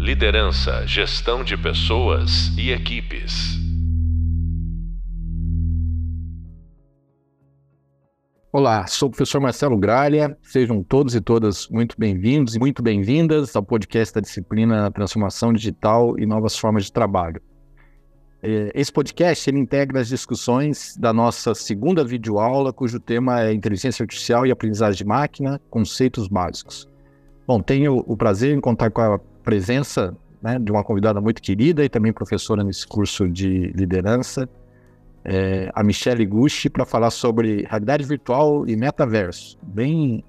Liderança, 0.00 0.86
gestão 0.86 1.44
de 1.44 1.58
pessoas 1.58 2.56
e 2.56 2.70
equipes. 2.70 3.58
Olá, 8.50 8.86
sou 8.86 9.08
o 9.08 9.10
professor 9.10 9.42
Marcelo 9.42 9.76
Gralha. 9.76 10.38
Sejam 10.42 10.82
todos 10.82 11.14
e 11.14 11.20
todas 11.20 11.68
muito 11.68 11.96
bem-vindos 11.98 12.56
e 12.56 12.58
muito 12.58 12.82
bem-vindas 12.82 13.54
ao 13.54 13.62
podcast 13.62 14.14
da 14.14 14.22
disciplina 14.22 14.90
Transformação 14.90 15.52
Digital 15.52 16.18
e 16.18 16.24
Novas 16.24 16.56
Formas 16.56 16.86
de 16.86 16.92
Trabalho. 16.94 17.42
É, 18.42 18.72
esse 18.74 18.90
podcast 18.90 19.50
ele 19.50 19.58
integra 19.58 20.00
as 20.00 20.08
discussões 20.08 20.96
da 20.96 21.12
nossa 21.12 21.54
segunda 21.54 22.02
videoaula, 22.02 22.72
cujo 22.72 22.98
tema 22.98 23.42
é 23.42 23.52
Inteligência 23.52 24.02
Artificial 24.02 24.46
e 24.46 24.50
Aprendizagem 24.50 24.96
de 24.96 25.04
Máquina, 25.04 25.60
Conceitos 25.68 26.26
Básicos. 26.26 26.88
Bom, 27.46 27.60
tenho 27.60 28.02
o 28.06 28.16
prazer 28.16 28.56
em 28.56 28.60
contar 28.60 28.90
com 28.90 29.02
a 29.02 29.20
presença 29.42 30.16
né, 30.42 30.58
de 30.58 30.70
uma 30.72 30.82
convidada 30.82 31.20
muito 31.20 31.42
querida 31.42 31.84
e 31.84 31.88
também 31.88 32.12
professora 32.12 32.64
nesse 32.64 32.86
curso 32.86 33.28
de 33.28 33.72
liderança, 33.72 34.48
é, 35.24 35.70
a 35.74 35.82
Michelle 35.82 36.24
Gucci, 36.24 36.70
para 36.70 36.84
falar 36.84 37.10
sobre 37.10 37.66
realidade 37.68 38.04
virtual 38.04 38.66
e 38.66 38.76
metaverso. 38.76 39.58
Bem. 39.62 40.24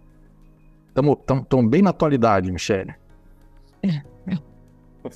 Estamos 0.89 1.17
bem 1.69 1.81
na 1.81 1.91
atualidade, 1.91 2.51
Michelle. 2.51 2.93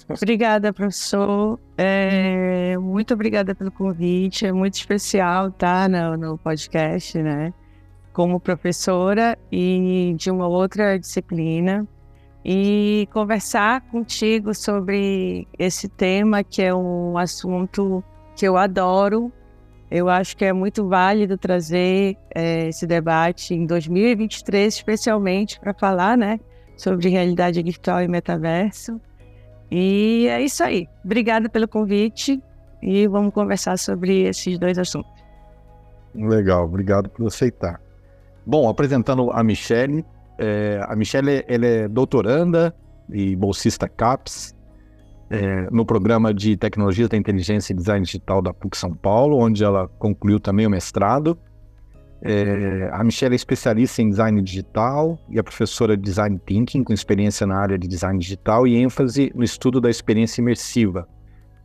Obrigada, 0.10 0.74
professor. 0.74 1.60
É, 1.78 2.78
muito 2.78 3.14
obrigada 3.14 3.54
pelo 3.54 3.72
convite. 3.72 4.46
É 4.46 4.52
muito 4.52 4.76
especial 4.76 5.50
estar 5.50 5.90
no, 5.90 6.18
no 6.18 6.38
podcast, 6.38 7.22
né? 7.22 7.54
Como 8.14 8.40
professora 8.40 9.38
e 9.52 10.16
de 10.18 10.32
uma 10.32 10.48
outra 10.48 10.98
disciplina 10.98 11.86
e 12.48 13.10
conversar 13.12 13.82
contigo 13.90 14.54
sobre 14.54 15.48
esse 15.58 15.90
tema 15.90 16.44
que 16.44 16.62
é 16.62 16.74
um 16.74 17.18
assunto 17.18 18.04
que 18.36 18.48
eu 18.48 18.56
adoro. 18.56 19.34
Eu 19.90 20.08
acho 20.08 20.38
que 20.38 20.46
é 20.46 20.54
muito 20.54 20.88
válido 20.88 21.40
trazer 21.40 22.16
é, 22.36 22.68
esse 22.68 22.86
debate 22.86 23.56
em 23.56 23.66
2023, 23.66 24.76
especialmente 24.76 25.60
para 25.60 25.74
falar, 25.74 26.16
né, 26.16 26.40
sobre 26.78 27.10
realidade 27.10 27.64
virtual 27.64 28.04
e 28.04 28.08
metaverso. 28.08 29.02
E 29.72 30.28
é 30.30 30.40
isso 30.42 30.64
aí. 30.64 30.88
Obrigada 31.04 31.50
pelo 31.50 31.68
convite 31.68 32.40
e 32.80 33.08
vamos 33.08 33.34
conversar 33.34 33.78
sobre 33.80 34.22
esses 34.22 34.60
dois 34.60 34.78
assuntos. 34.78 35.12
Legal, 36.14 36.66
obrigado 36.66 37.10
por 37.10 37.26
aceitar. 37.26 37.82
Bom, 38.46 38.70
apresentando 38.70 39.32
a 39.32 39.44
Michelle. 39.44 40.06
É, 40.38 40.80
a 40.88 40.96
Michelle 40.96 41.44
ela 41.48 41.66
é 41.66 41.88
doutoranda 41.88 42.76
e 43.10 43.36
bolsista 43.36 43.88
CAPES 43.88 44.56
é, 45.30 45.68
no 45.72 45.86
programa 45.86 46.34
de 46.34 46.56
Tecnologia 46.58 47.08
da 47.08 47.18
Inteligência 47.18 47.74
e 47.74 47.76
Design 47.76 48.06
Digital 48.06 48.42
da 48.42 48.54
PUC 48.54 48.78
São 48.78 48.94
Paulo, 48.94 49.38
onde 49.38 49.64
ela 49.64 49.88
concluiu 50.00 50.40
também 50.40 50.68
o 50.68 50.70
mestrado. 50.70 51.38
É, 52.22 52.90
a 52.92 53.04
Michelle 53.04 53.34
é 53.34 53.36
especialista 53.36 54.02
em 54.02 54.10
design 54.10 54.42
digital 54.42 55.20
e 55.30 55.38
é 55.38 55.44
professora 55.44 55.96
de 55.96 56.04
design 56.04 56.40
thinking, 56.46 56.84
com 56.84 56.94
experiência 56.94 57.46
na 57.46 57.58
área 57.58 57.78
de 57.78 57.88
design 57.88 58.18
digital 58.18 58.66
e 58.66 58.76
ênfase 58.76 59.32
no 59.36 59.44
estudo 59.44 59.80
da 59.80 59.90
experiência 59.90 60.42
imersiva. 60.42 61.08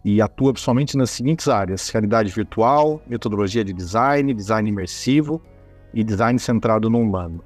E 0.04 0.20
atua 0.20 0.52
principalmente 0.52 0.96
nas 0.96 1.10
seguintes 1.10 1.48
áreas: 1.48 1.88
realidade 1.90 2.30
virtual, 2.30 3.00
metodologia 3.06 3.64
de 3.64 3.72
design, 3.72 4.34
design 4.34 4.68
imersivo 4.68 5.42
e 5.92 6.02
design 6.02 6.38
centrado 6.38 6.88
no 6.88 6.98
humano. 6.98 7.42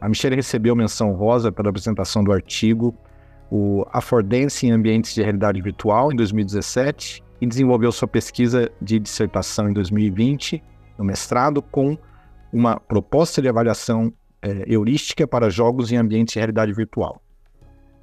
A 0.00 0.08
Michelle 0.08 0.36
recebeu 0.36 0.76
menção 0.76 1.12
rosa 1.12 1.50
pela 1.50 1.70
apresentação 1.70 2.22
do 2.22 2.32
artigo 2.32 2.94
o 3.50 3.84
Affordance 3.92 4.66
em 4.66 4.70
Ambientes 4.72 5.14
de 5.14 5.22
Realidade 5.22 5.60
Virtual 5.60 6.12
em 6.12 6.16
2017 6.16 7.22
e 7.40 7.46
desenvolveu 7.46 7.92
sua 7.92 8.08
pesquisa 8.08 8.70
de 8.80 8.98
dissertação 8.98 9.68
em 9.68 9.72
2020, 9.72 10.62
no 10.98 11.04
mestrado, 11.04 11.62
com 11.62 11.96
uma 12.52 12.80
proposta 12.80 13.42
de 13.42 13.48
avaliação 13.48 14.12
é, 14.42 14.64
heurística 14.66 15.26
para 15.26 15.50
jogos 15.50 15.92
em 15.92 15.96
ambientes 15.96 16.32
de 16.32 16.38
realidade 16.38 16.72
virtual. 16.72 17.20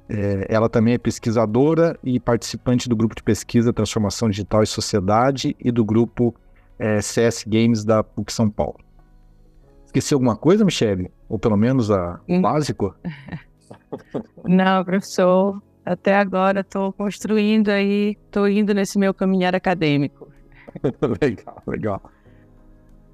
É, 0.08 0.46
ela 0.48 0.68
também 0.68 0.94
é 0.94 0.98
pesquisadora 0.98 1.98
e 2.02 2.20
participante 2.20 2.88
do 2.88 2.96
grupo 2.96 3.14
de 3.14 3.22
pesquisa 3.22 3.72
Transformação 3.72 4.28
Digital 4.28 4.62
e 4.62 4.66
Sociedade 4.66 5.56
e 5.58 5.72
do 5.72 5.84
grupo 5.84 6.34
é, 6.78 7.00
CS 7.00 7.44
Games 7.46 7.84
da 7.84 8.04
PUC 8.04 8.32
São 8.32 8.50
Paulo. 8.50 8.83
Esqueci 9.94 10.12
alguma 10.12 10.34
coisa, 10.34 10.64
Michele? 10.64 11.08
Ou 11.28 11.38
pelo 11.38 11.56
menos 11.56 11.88
a 11.88 12.18
hum. 12.28 12.42
básico? 12.42 12.96
Não, 14.44 14.84
professor. 14.84 15.62
Até 15.86 16.16
agora 16.16 16.62
estou 16.62 16.92
construindo 16.92 17.68
aí, 17.68 18.16
estou 18.26 18.48
indo 18.48 18.74
nesse 18.74 18.98
meu 18.98 19.14
caminhar 19.14 19.54
acadêmico. 19.54 20.28
legal, 21.22 21.62
legal. 21.64 22.02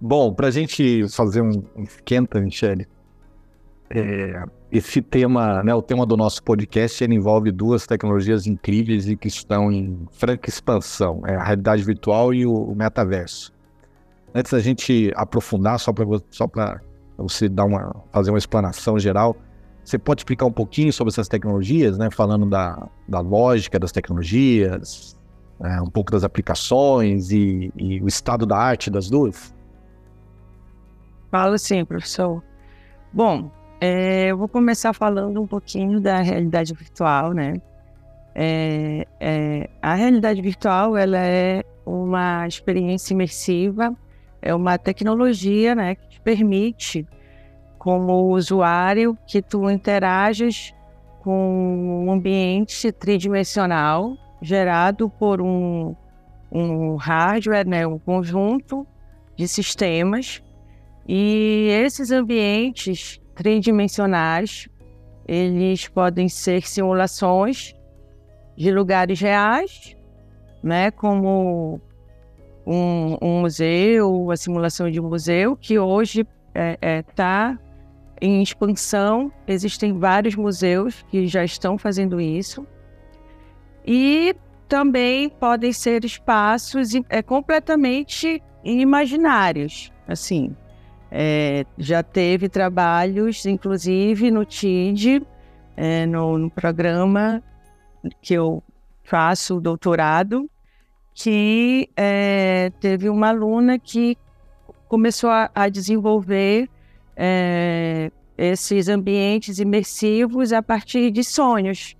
Bom, 0.00 0.32
para 0.32 0.46
a 0.46 0.50
gente 0.50 1.06
fazer 1.10 1.42
um, 1.42 1.62
um 1.76 1.82
esquenta, 1.82 2.40
Michele, 2.40 2.88
é, 3.90 4.42
esse 4.72 5.02
tema, 5.02 5.62
né, 5.62 5.74
o 5.74 5.82
tema 5.82 6.06
do 6.06 6.16
nosso 6.16 6.42
podcast, 6.42 7.04
ele 7.04 7.14
envolve 7.14 7.52
duas 7.52 7.86
tecnologias 7.86 8.46
incríveis 8.46 9.06
e 9.06 9.16
que 9.16 9.28
estão 9.28 9.70
em 9.70 10.08
franca 10.12 10.48
expansão, 10.48 11.20
é 11.26 11.34
a 11.34 11.44
realidade 11.44 11.82
virtual 11.82 12.32
e 12.32 12.46
o, 12.46 12.54
o 12.54 12.74
metaverso. 12.74 13.52
Antes 14.34 14.52
da 14.52 14.60
gente 14.60 15.12
aprofundar, 15.16 15.78
só 15.80 15.92
para 15.92 16.06
só 16.30 16.48
você 17.18 17.48
dar 17.48 17.64
uma, 17.64 17.94
fazer 18.12 18.30
uma 18.30 18.38
explanação 18.38 18.98
geral, 18.98 19.36
você 19.84 19.98
pode 19.98 20.20
explicar 20.20 20.46
um 20.46 20.52
pouquinho 20.52 20.92
sobre 20.92 21.10
essas 21.10 21.28
tecnologias, 21.28 21.98
né, 21.98 22.10
falando 22.10 22.46
da, 22.46 22.88
da 23.08 23.20
lógica 23.20 23.78
das 23.78 23.90
tecnologias, 23.90 25.18
é, 25.60 25.80
um 25.82 25.90
pouco 25.90 26.12
das 26.12 26.24
aplicações 26.24 27.30
e, 27.30 27.72
e 27.76 28.00
o 28.00 28.06
estado 28.06 28.46
da 28.46 28.56
arte 28.56 28.90
das 28.90 29.10
duas? 29.10 29.54
Falo 31.30 31.58
sim, 31.58 31.84
professor. 31.84 32.42
Bom, 33.12 33.50
é, 33.80 34.26
eu 34.26 34.38
vou 34.38 34.48
começar 34.48 34.92
falando 34.92 35.40
um 35.40 35.46
pouquinho 35.46 36.00
da 36.00 36.20
realidade 36.20 36.72
virtual, 36.74 37.32
né? 37.32 37.54
É, 38.34 39.06
é, 39.18 39.70
a 39.82 39.94
realidade 39.94 40.40
virtual 40.40 40.96
ela 40.96 41.18
é 41.18 41.64
uma 41.84 42.46
experiência 42.46 43.12
imersiva, 43.12 43.96
é 44.42 44.54
uma 44.54 44.78
tecnologia, 44.78 45.74
né, 45.74 45.94
que 45.94 46.08
te 46.08 46.20
permite, 46.20 47.06
como 47.78 48.32
usuário, 48.34 49.16
que 49.26 49.40
tu 49.40 49.70
interages 49.70 50.74
com 51.22 52.04
um 52.06 52.12
ambiente 52.12 52.90
tridimensional 52.92 54.16
gerado 54.42 55.08
por 55.08 55.40
um, 55.40 55.94
um 56.50 56.96
hardware, 56.96 57.66
né, 57.66 57.86
um 57.86 57.98
conjunto 57.98 58.86
de 59.36 59.46
sistemas. 59.46 60.42
E 61.06 61.68
esses 61.70 62.10
ambientes 62.10 63.20
tridimensionais, 63.34 64.68
eles 65.26 65.88
podem 65.88 66.28
ser 66.28 66.66
simulações 66.66 67.74
de 68.56 68.70
lugares 68.70 69.20
reais, 69.20 69.96
né, 70.62 70.90
como 70.90 71.80
um, 72.70 73.16
um 73.20 73.40
museu, 73.40 74.30
a 74.30 74.36
simulação 74.36 74.88
de 74.88 75.00
um 75.00 75.08
museu, 75.08 75.56
que 75.56 75.76
hoje 75.78 76.20
está 76.20 76.30
é, 76.54 76.78
é, 76.80 77.02
tá 77.02 77.58
em 78.20 78.40
expansão. 78.40 79.32
Existem 79.46 79.98
vários 79.98 80.36
museus 80.36 81.04
que 81.08 81.26
já 81.26 81.42
estão 81.42 81.76
fazendo 81.76 82.20
isso. 82.20 82.64
E 83.84 84.36
também 84.68 85.28
podem 85.28 85.72
ser 85.72 86.04
espaços 86.04 86.90
é, 87.08 87.22
completamente 87.22 88.40
imaginários, 88.62 89.90
assim, 90.06 90.54
é, 91.10 91.64
já 91.76 92.02
teve 92.02 92.48
trabalhos, 92.48 93.44
inclusive 93.46 94.30
no 94.30 94.44
TID, 94.44 95.22
é, 95.76 96.06
no, 96.06 96.38
no, 96.38 96.50
programa 96.50 97.42
que 98.22 98.34
eu 98.34 98.62
faço 99.02 99.60
doutorado, 99.60 100.48
que 101.14 101.88
é, 101.96 102.70
teve 102.80 103.08
uma 103.08 103.28
aluna 103.28 103.78
que 103.78 104.16
começou 104.88 105.30
a, 105.30 105.50
a 105.54 105.68
desenvolver 105.68 106.68
é, 107.16 108.10
esses 108.36 108.88
ambientes 108.88 109.58
imersivos 109.58 110.52
a 110.52 110.62
partir 110.62 111.10
de 111.10 111.22
sonhos. 111.22 111.96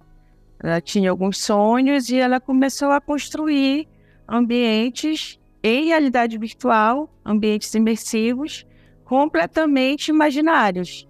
Ela 0.63 0.81
tinha 0.81 1.11
alguns 1.11 1.39
sonhos 1.39 2.09
e 2.11 2.17
ela 2.17 2.41
começou 2.41 2.91
a 2.91 3.01
construir 3.01 3.89
ambientes 4.29 5.39
em 5.63 5.87
realidade 5.87 6.39
virtual, 6.39 7.09
ambientes 7.25 7.75
imersivos, 7.75 8.67
completamente 9.05 10.09
imaginários. 10.09 11.07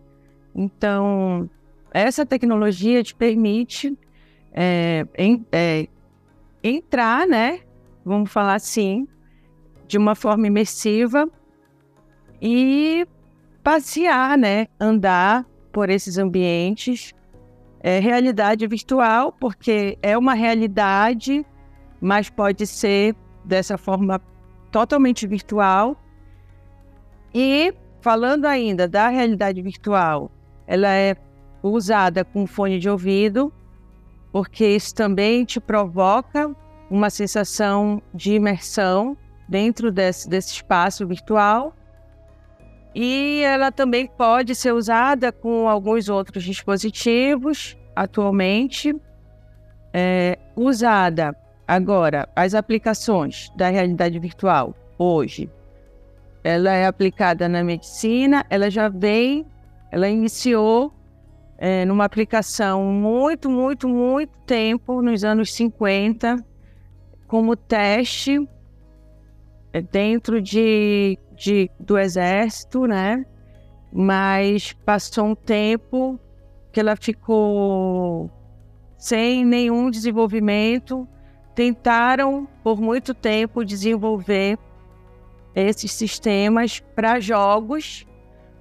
Então, 0.54 1.48
essa 1.92 2.26
tecnologia 2.26 3.02
te 3.02 3.14
permite 3.14 3.96
é, 4.52 5.06
em, 5.16 5.44
é, 5.52 5.86
entrar, 6.62 7.26
né? 7.26 7.60
Vamos 8.10 8.32
falar 8.32 8.54
assim, 8.54 9.06
de 9.86 9.96
uma 9.96 10.16
forma 10.16 10.44
imersiva 10.44 11.30
e 12.42 13.06
passear, 13.62 14.36
né? 14.36 14.66
Andar 14.80 15.46
por 15.70 15.88
esses 15.88 16.18
ambientes 16.18 17.14
é 17.78 18.00
realidade 18.00 18.66
virtual, 18.66 19.30
porque 19.30 19.96
é 20.02 20.18
uma 20.18 20.34
realidade, 20.34 21.46
mas 22.00 22.28
pode 22.28 22.66
ser 22.66 23.14
dessa 23.44 23.78
forma 23.78 24.20
totalmente 24.72 25.24
virtual. 25.24 25.96
E 27.32 27.72
falando 28.00 28.46
ainda 28.46 28.88
da 28.88 29.06
realidade 29.06 29.62
virtual, 29.62 30.32
ela 30.66 30.88
é 30.88 31.14
usada 31.62 32.24
com 32.24 32.44
fone 32.44 32.80
de 32.80 32.90
ouvido, 32.90 33.52
porque 34.32 34.66
isso 34.66 34.92
também 34.96 35.44
te 35.44 35.60
provoca 35.60 36.52
uma 36.90 37.08
sensação 37.08 38.02
de 38.12 38.32
imersão 38.32 39.16
dentro 39.48 39.92
desse, 39.92 40.28
desse 40.28 40.54
espaço 40.54 41.06
virtual. 41.06 41.74
E 42.94 43.42
ela 43.44 43.70
também 43.70 44.06
pode 44.06 44.54
ser 44.54 44.72
usada 44.72 45.30
com 45.30 45.68
alguns 45.68 46.08
outros 46.08 46.42
dispositivos 46.42 47.76
atualmente. 47.94 48.94
É, 49.92 50.38
usada 50.54 51.36
agora, 51.66 52.28
as 52.34 52.54
aplicações 52.54 53.50
da 53.56 53.68
realidade 53.68 54.18
virtual 54.18 54.74
hoje, 54.98 55.50
ela 56.44 56.72
é 56.72 56.86
aplicada 56.86 57.48
na 57.48 57.62
medicina, 57.62 58.44
ela 58.48 58.70
já 58.70 58.88
vem, 58.88 59.44
ela 59.90 60.08
iniciou 60.08 60.92
é, 61.58 61.84
numa 61.84 62.04
aplicação 62.04 62.84
muito, 62.84 63.50
muito, 63.50 63.88
muito 63.88 64.32
tempo, 64.46 65.02
nos 65.02 65.24
anos 65.24 65.52
50, 65.52 66.44
como 67.30 67.54
teste 67.54 68.44
é, 69.72 69.80
dentro 69.80 70.42
de, 70.42 71.16
de, 71.36 71.70
do 71.78 71.96
exército, 71.96 72.86
né? 72.86 73.24
Mas 73.92 74.72
passou 74.84 75.26
um 75.26 75.34
tempo 75.36 76.18
que 76.72 76.80
ela 76.80 76.96
ficou 76.96 78.28
sem 78.98 79.44
nenhum 79.44 79.92
desenvolvimento. 79.92 81.06
Tentaram 81.54 82.48
por 82.64 82.80
muito 82.80 83.14
tempo 83.14 83.64
desenvolver 83.64 84.58
esses 85.54 85.92
sistemas 85.92 86.80
para 86.96 87.20
jogos, 87.20 88.08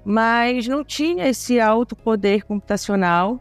mas 0.06 0.68
não 0.68 0.84
tinha 0.84 1.28
esse 1.28 1.60
alto 1.60 1.96
poder 1.96 2.44
computacional 2.44 3.40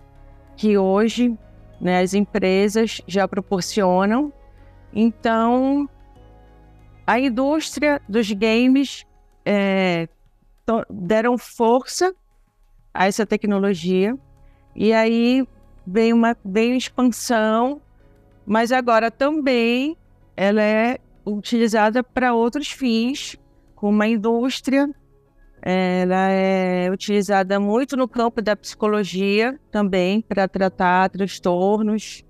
que 0.56 0.78
hoje 0.78 1.36
né, 1.78 2.00
as 2.00 2.14
empresas 2.14 3.02
já 3.06 3.28
proporcionam. 3.28 4.32
Então, 5.00 5.88
a 7.06 7.20
indústria 7.20 8.02
dos 8.08 8.32
games 8.32 9.06
é, 9.46 10.08
deram 10.90 11.38
força 11.38 12.12
a 12.92 13.06
essa 13.06 13.24
tecnologia 13.24 14.18
e 14.74 14.92
aí 14.92 15.46
veio 15.86 16.16
uma 16.16 16.36
veio 16.44 16.74
expansão, 16.74 17.80
mas 18.44 18.72
agora 18.72 19.08
também 19.08 19.96
ela 20.36 20.60
é 20.60 20.98
utilizada 21.24 22.02
para 22.02 22.34
outros 22.34 22.72
fins, 22.72 23.36
como 23.76 24.02
a 24.02 24.08
indústria. 24.08 24.92
Ela 25.62 26.28
é 26.28 26.90
utilizada 26.90 27.60
muito 27.60 27.96
no 27.96 28.08
campo 28.08 28.42
da 28.42 28.56
psicologia 28.56 29.60
também 29.70 30.22
para 30.22 30.48
tratar 30.48 31.08
transtornos 31.10 32.24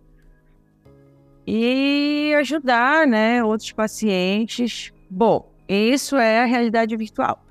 e 1.51 2.35
ajudar 2.35 3.07
né, 3.07 3.43
outros 3.43 3.73
pacientes. 3.73 4.93
Bom, 5.09 5.51
isso 5.67 6.15
é 6.19 6.43
a 6.43 6.45
realidade 6.45 6.95
virtual. 6.95 7.43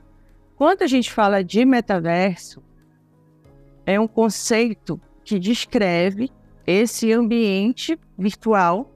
Quando 0.56 0.84
a 0.84 0.88
gente 0.88 1.12
fala 1.12 1.44
de 1.44 1.66
metaverso, 1.66 2.62
é 3.88 4.00
um 4.00 4.08
conceito 4.08 5.02
que 5.24 5.40
descreve 5.40 6.30
esse 6.68 7.12
ambiente 7.12 8.00
virtual, 8.16 8.94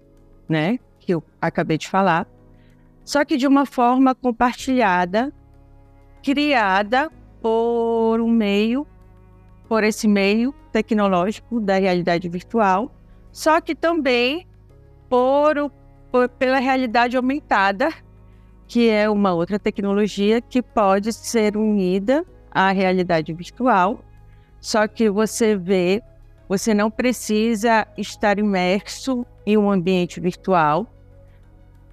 né, 0.48 0.78
que 1.00 1.16
eu 1.16 1.24
acabei 1.42 1.80
de 1.80 1.88
falar, 1.88 2.28
só 3.04 3.26
que 3.26 3.38
de 3.38 3.48
uma 3.48 3.66
forma 3.66 4.14
compartilhada, 4.14 5.34
criada 6.22 7.10
por 7.42 8.22
um 8.22 8.30
meio, 8.30 8.86
por 9.68 9.84
esse 9.84 10.08
meio 10.08 10.54
tecnológico 10.72 11.60
da 11.60 11.80
realidade 11.80 12.30
virtual, 12.30 12.92
só 13.32 13.60
que 13.60 13.74
também 13.74 14.46
por, 15.12 15.70
por, 16.10 16.30
pela 16.30 16.60
realidade 16.60 17.18
aumentada, 17.18 17.90
que 18.66 18.90
é 18.90 19.10
uma 19.10 19.34
outra 19.34 19.60
tecnologia 19.60 20.40
que 20.40 20.62
pode 20.62 21.12
ser 21.12 21.58
unida 21.58 22.26
à 22.50 22.72
realidade 22.72 23.34
virtual. 23.34 24.00
Só 24.62 24.88
que 24.88 25.10
você 25.10 25.58
vê, 25.58 26.02
você 26.48 26.74
não 26.74 26.90
precisa 26.90 27.86
estar 27.98 28.40
imerso 28.40 29.26
em 29.46 29.58
um 29.58 29.70
ambiente 29.70 30.22
virtual. 30.22 30.88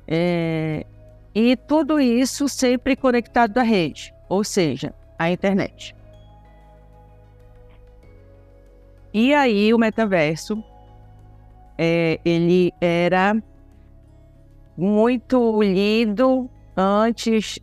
É, 0.06 0.86
e 1.34 1.56
tudo 1.56 1.98
isso 1.98 2.48
sempre 2.48 2.94
conectado 2.94 3.58
à 3.58 3.62
rede, 3.62 4.14
ou 4.28 4.44
seja, 4.44 4.94
à 5.18 5.28
internet. 5.28 5.92
E 9.12 9.34
aí 9.34 9.74
o 9.74 9.78
metaverso 9.78 10.62
é, 11.78 12.20
ele 12.24 12.72
era 12.80 13.40
muito 14.76 15.62
lido 15.62 16.50
antes 16.76 17.58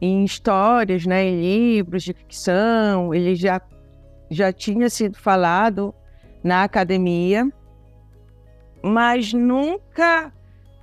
em 0.00 0.24
histórias, 0.24 1.04
né, 1.04 1.24
em 1.24 1.40
livros 1.40 2.04
de 2.04 2.12
ficção, 2.12 3.12
ele 3.12 3.34
já, 3.34 3.60
já 4.30 4.52
tinha 4.52 4.88
sido 4.88 5.18
falado 5.18 5.94
na 6.42 6.64
academia, 6.64 7.50
mas 8.82 9.32
nunca 9.32 10.32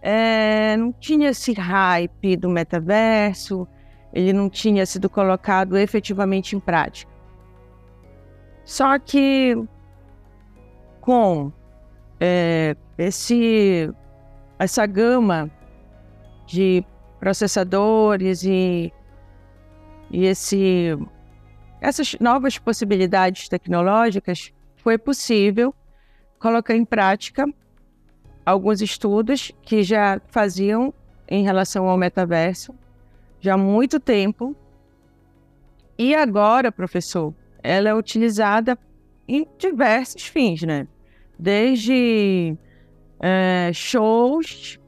é, 0.01 0.77
não 0.77 0.91
tinha 0.93 1.29
esse 1.29 1.53
hype 1.53 2.35
do 2.35 2.49
metaverso, 2.49 3.67
ele 4.13 4.31
não 4.31 4.49
tinha 4.49 4.85
sido 4.85 5.09
colocado 5.09 5.77
efetivamente 5.77 6.55
em 6.55 6.59
prática. 6.59 7.11
Só 8.63 8.99
que 8.99 9.55
com 11.07 11.53
é, 12.19 12.75
esse, 12.97 13.89
essa 14.59 14.85
gama 14.85 15.49
de 16.45 16.83
processadores 17.17 18.43
e, 18.43 18.91
e 20.11 20.25
esse, 20.25 20.97
essas 21.79 22.17
novas 22.19 22.57
possibilidades 22.57 23.47
tecnológicas, 23.47 24.51
foi 24.75 24.97
possível 24.97 25.73
colocar 26.39 26.75
em 26.75 26.83
prática 26.83 27.45
alguns 28.45 28.81
estudos 28.81 29.53
que 29.61 29.83
já 29.83 30.19
faziam 30.27 30.93
em 31.25 31.41
relação 31.41 31.87
ao 31.87 31.97
metaverso 31.97 32.75
já 33.39 33.53
há 33.53 33.57
muito 33.57 33.97
tempo. 33.97 34.53
E 35.97 36.13
agora, 36.13 36.69
professor, 36.69 37.33
ela 37.63 37.87
é 37.87 37.95
utilizada 37.95 38.77
em 39.25 39.47
diversos 39.57 40.23
fins, 40.23 40.63
né? 40.63 40.85
Desde 41.37 42.55
é, 43.19 43.71
shows 43.73 44.79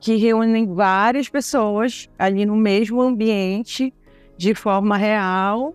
que 0.00 0.16
reúnem 0.16 0.72
várias 0.72 1.28
pessoas 1.28 2.08
ali 2.18 2.46
no 2.46 2.56
mesmo 2.56 3.00
ambiente 3.02 3.92
de 4.36 4.54
forma 4.54 4.96
real, 4.96 5.74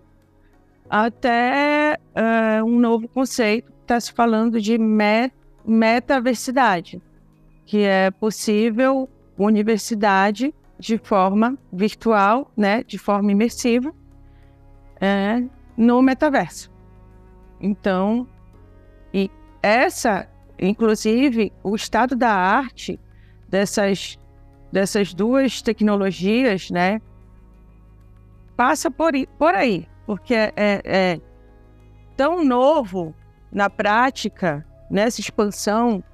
até 0.88 1.98
é, 2.14 2.62
um 2.62 2.78
novo 2.78 3.06
conceito 3.08 3.70
que 3.70 3.80
está 3.82 4.00
se 4.00 4.12
falando 4.12 4.60
de 4.60 4.78
met 4.78 5.32
metaversidade, 5.66 7.00
que 7.64 7.82
é 7.82 8.10
possível 8.10 9.08
universidade 9.38 10.54
de 10.78 10.98
forma 10.98 11.58
virtual, 11.72 12.50
né, 12.56 12.84
de 12.84 12.98
forma 12.98 13.32
imersiva, 13.32 13.94
é, 15.00 15.42
no 15.76 16.02
metaverso. 16.02 16.70
Então, 17.60 18.28
e 19.12 19.30
essa, 19.64 20.28
inclusive, 20.58 21.50
o 21.62 21.74
estado 21.74 22.14
da 22.14 22.30
arte 22.30 23.00
dessas, 23.48 24.18
dessas 24.70 25.14
duas 25.14 25.62
tecnologias, 25.62 26.70
né, 26.70 27.00
passa 28.54 28.90
por, 28.90 29.12
por 29.38 29.54
aí, 29.54 29.88
porque 30.04 30.34
é, 30.34 30.52
é, 30.54 30.82
é 30.84 31.20
tão 32.14 32.44
novo 32.44 33.14
na 33.50 33.70
prática, 33.70 34.66
nessa 34.90 35.22
expansão 35.22 36.04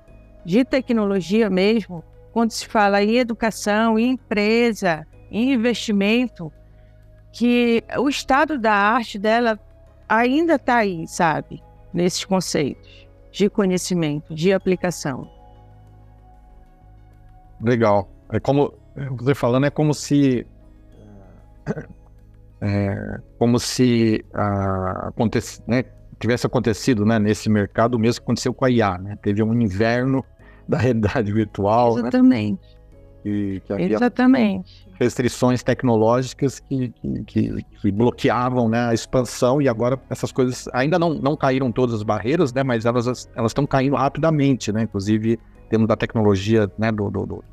de 0.45 0.65
tecnologia 0.65 1.51
mesmo, 1.51 2.05
quando 2.33 2.53
se 2.53 2.69
fala 2.69 3.03
em 3.03 3.17
educação, 3.17 3.99
em 3.99 4.13
empresa, 4.13 5.05
em 5.29 5.53
investimento, 5.53 6.53
que 7.33 7.83
o 7.99 8.09
estado 8.09 8.57
da 8.57 8.73
arte 8.73 9.19
dela 9.19 9.59
ainda 10.09 10.55
está 10.55 10.77
aí, 10.77 11.05
sabe? 11.09 11.61
Nesses 11.93 12.25
conceitos 12.25 13.10
de 13.31 13.49
conhecimento, 13.49 14.35
de 14.35 14.53
aplicação. 14.53 15.31
Legal. 17.61 18.09
É 18.33 18.41
como 18.41 18.73
você 19.19 19.35
falando 19.35 19.67
é 19.67 19.71
como 19.71 19.95
se 19.95 20.47
é, 22.61 23.21
como 23.39 23.59
se 23.59 24.25
ah, 24.35 25.09
acontece, 25.09 25.63
né, 25.67 25.85
tivesse 26.19 26.47
acontecido 26.47 27.05
né, 27.07 27.19
nesse 27.19 27.49
mercado, 27.49 27.95
o 27.95 27.99
mesmo 27.99 28.21
que 28.21 28.25
aconteceu 28.25 28.53
com 28.53 28.65
a 28.65 28.71
IA, 28.71 28.99
né? 28.99 29.19
Teve 29.23 29.43
um 29.43 29.59
inverno 29.61 30.25
da 30.69 30.79
realidade 30.79 31.33
virtual. 31.33 31.95
Né? 31.95 32.01
Exatamente. 32.01 32.63
Né? 32.63 32.81
Que, 33.23 33.63
que 33.67 33.73
Exatamente. 33.73 34.90
Restrições 35.01 35.63
tecnológicas 35.63 36.61
que, 36.61 36.91
que, 37.27 37.65
que, 37.81 37.91
bloqueavam 37.91 38.69
né, 38.69 38.89
a 38.89 38.93
expansão 38.93 39.63
e 39.63 39.67
agora 39.67 39.99
essas 40.11 40.31
coisas 40.31 40.69
ainda 40.75 40.99
não, 40.99 41.15
não 41.15 41.35
caíram 41.35 41.73
todas 41.73 41.95
as 41.95 42.03
barreiras, 42.03 42.53
né? 42.53 42.63
Mas 42.63 42.85
elas 42.85 43.27
estão 43.47 43.67
caindo 43.67 43.97
rapidamente, 43.97 44.71
né? 44.71 44.83
Inclusive 44.83 45.39
temos 45.71 45.89
da 45.89 45.97
tecnologia, 45.97 46.71
né? 46.77 46.93
Do, 46.93 47.11
do, 47.11 47.25
do, 47.25 47.45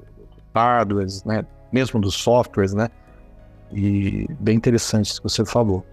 né? 1.25 1.46
Mesmo 1.72 2.01
dos 2.01 2.16
softwares, 2.16 2.74
né? 2.74 2.89
E 3.72 4.27
bem 4.39 4.58
interessante 4.58 5.06
isso 5.06 5.22
que 5.22 5.30
você 5.30 5.46
falou. 5.46 5.86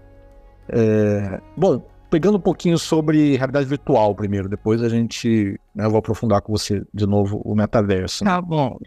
É, 0.67 1.39
bom, 1.55 1.81
pegando 2.09 2.37
um 2.37 2.41
pouquinho 2.41 2.77
sobre 2.77 3.35
realidade 3.35 3.65
virtual 3.65 4.15
primeiro, 4.15 4.49
depois 4.49 4.81
a 4.81 4.89
gente, 4.89 5.59
né, 5.73 5.85
eu 5.85 5.89
vou 5.89 5.99
aprofundar 5.99 6.41
com 6.41 6.51
você 6.51 6.83
de 6.93 7.05
novo 7.05 7.41
o 7.43 7.55
metaverso. 7.55 8.23
Tá 8.23 8.41
bom. 8.41 8.77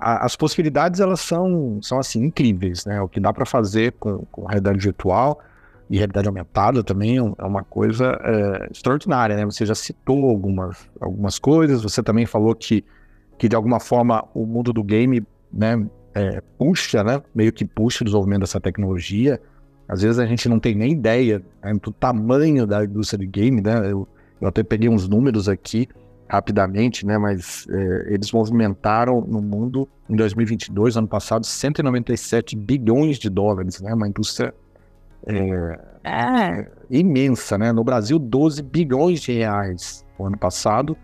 A, 0.00 0.24
as 0.24 0.36
possibilidades 0.36 1.00
elas 1.00 1.20
são, 1.20 1.78
são 1.82 1.98
assim 1.98 2.24
incríveis, 2.24 2.86
né? 2.86 3.00
O 3.00 3.08
que 3.08 3.20
dá 3.20 3.32
para 3.32 3.44
fazer 3.44 3.92
com, 3.98 4.24
com 4.30 4.46
realidade 4.46 4.78
virtual 4.78 5.40
e 5.90 5.96
realidade 5.96 6.28
aumentada 6.28 6.84
também 6.84 7.16
é 7.16 7.22
uma 7.22 7.64
coisa 7.64 8.18
é, 8.22 8.68
extraordinária, 8.70 9.36
né? 9.36 9.44
Você 9.44 9.64
já 9.64 9.74
citou 9.74 10.28
algumas, 10.28 10.88
algumas 11.00 11.38
coisas, 11.38 11.82
você 11.82 12.02
também 12.02 12.26
falou 12.26 12.54
que, 12.54 12.84
que 13.38 13.48
de 13.48 13.56
alguma 13.56 13.80
forma 13.80 14.24
o 14.34 14.44
mundo 14.44 14.72
do 14.72 14.84
game, 14.84 15.26
né, 15.52 15.86
é, 16.14 16.42
puxa, 16.58 17.02
né? 17.02 17.22
Meio 17.34 17.52
que 17.52 17.64
puxa 17.64 18.02
o 18.02 18.04
desenvolvimento 18.04 18.40
dessa 18.40 18.60
tecnologia. 18.60 19.40
Às 19.88 20.02
vezes 20.02 20.18
a 20.18 20.26
gente 20.26 20.48
não 20.48 20.60
tem 20.60 20.74
nem 20.74 20.92
ideia 20.92 21.42
né, 21.62 21.72
do 21.82 21.90
tamanho 21.90 22.66
da 22.66 22.84
indústria 22.84 23.18
de 23.18 23.26
game, 23.26 23.62
né? 23.62 23.90
Eu, 23.90 24.06
eu 24.40 24.48
até 24.48 24.62
peguei 24.62 24.88
uns 24.88 25.08
números 25.08 25.48
aqui 25.48 25.88
rapidamente, 26.28 27.06
né? 27.06 27.16
Mas 27.18 27.66
é, 27.70 28.14
eles 28.14 28.30
movimentaram 28.32 29.20
no 29.22 29.40
mundo 29.40 29.88
em 30.08 30.16
2022, 30.16 30.96
ano 30.96 31.08
passado, 31.08 31.44
197 31.44 32.56
bilhões 32.56 33.18
de 33.18 33.30
dólares, 33.30 33.80
né? 33.80 33.94
Uma 33.94 34.08
indústria 34.08 34.54
é, 35.26 35.80
é. 36.04 36.70
imensa, 36.90 37.56
né? 37.58 37.72
No 37.72 37.82
Brasil, 37.82 38.18
12 38.18 38.62
bilhões 38.62 39.20
de 39.20 39.32
reais 39.32 40.04
no 40.18 40.26
ano 40.26 40.38
passado. 40.38 40.96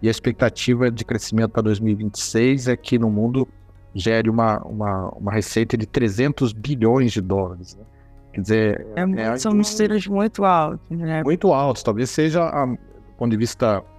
E 0.00 0.08
a 0.08 0.10
expectativa 0.10 0.90
de 0.90 1.04
crescimento 1.04 1.50
para 1.50 1.62
2026 1.62 2.66
é 2.66 2.76
que 2.76 2.98
no 2.98 3.08
mundo 3.08 3.46
gere 3.94 4.28
uma, 4.28 4.58
uma, 4.64 5.08
uma 5.10 5.32
receita 5.32 5.76
de 5.76 5.86
300 5.86 6.52
bilhões 6.52 7.12
de 7.12 7.20
dólares. 7.20 7.76
Né? 7.76 7.84
Quer 8.32 8.40
dizer, 8.40 8.86
é, 8.96 9.22
é, 9.22 9.36
são 9.36 9.52
números 9.52 10.06
muito 10.08 10.44
altos. 10.44 10.80
Né? 10.90 11.22
Muito 11.22 11.52
altos. 11.52 11.84
Talvez 11.84 12.10
seja, 12.10 12.42
a, 12.42 12.66
do 12.66 12.78
ponto 13.16 13.30
de 13.30 13.36
vista 13.36 13.76
é, 13.76 13.91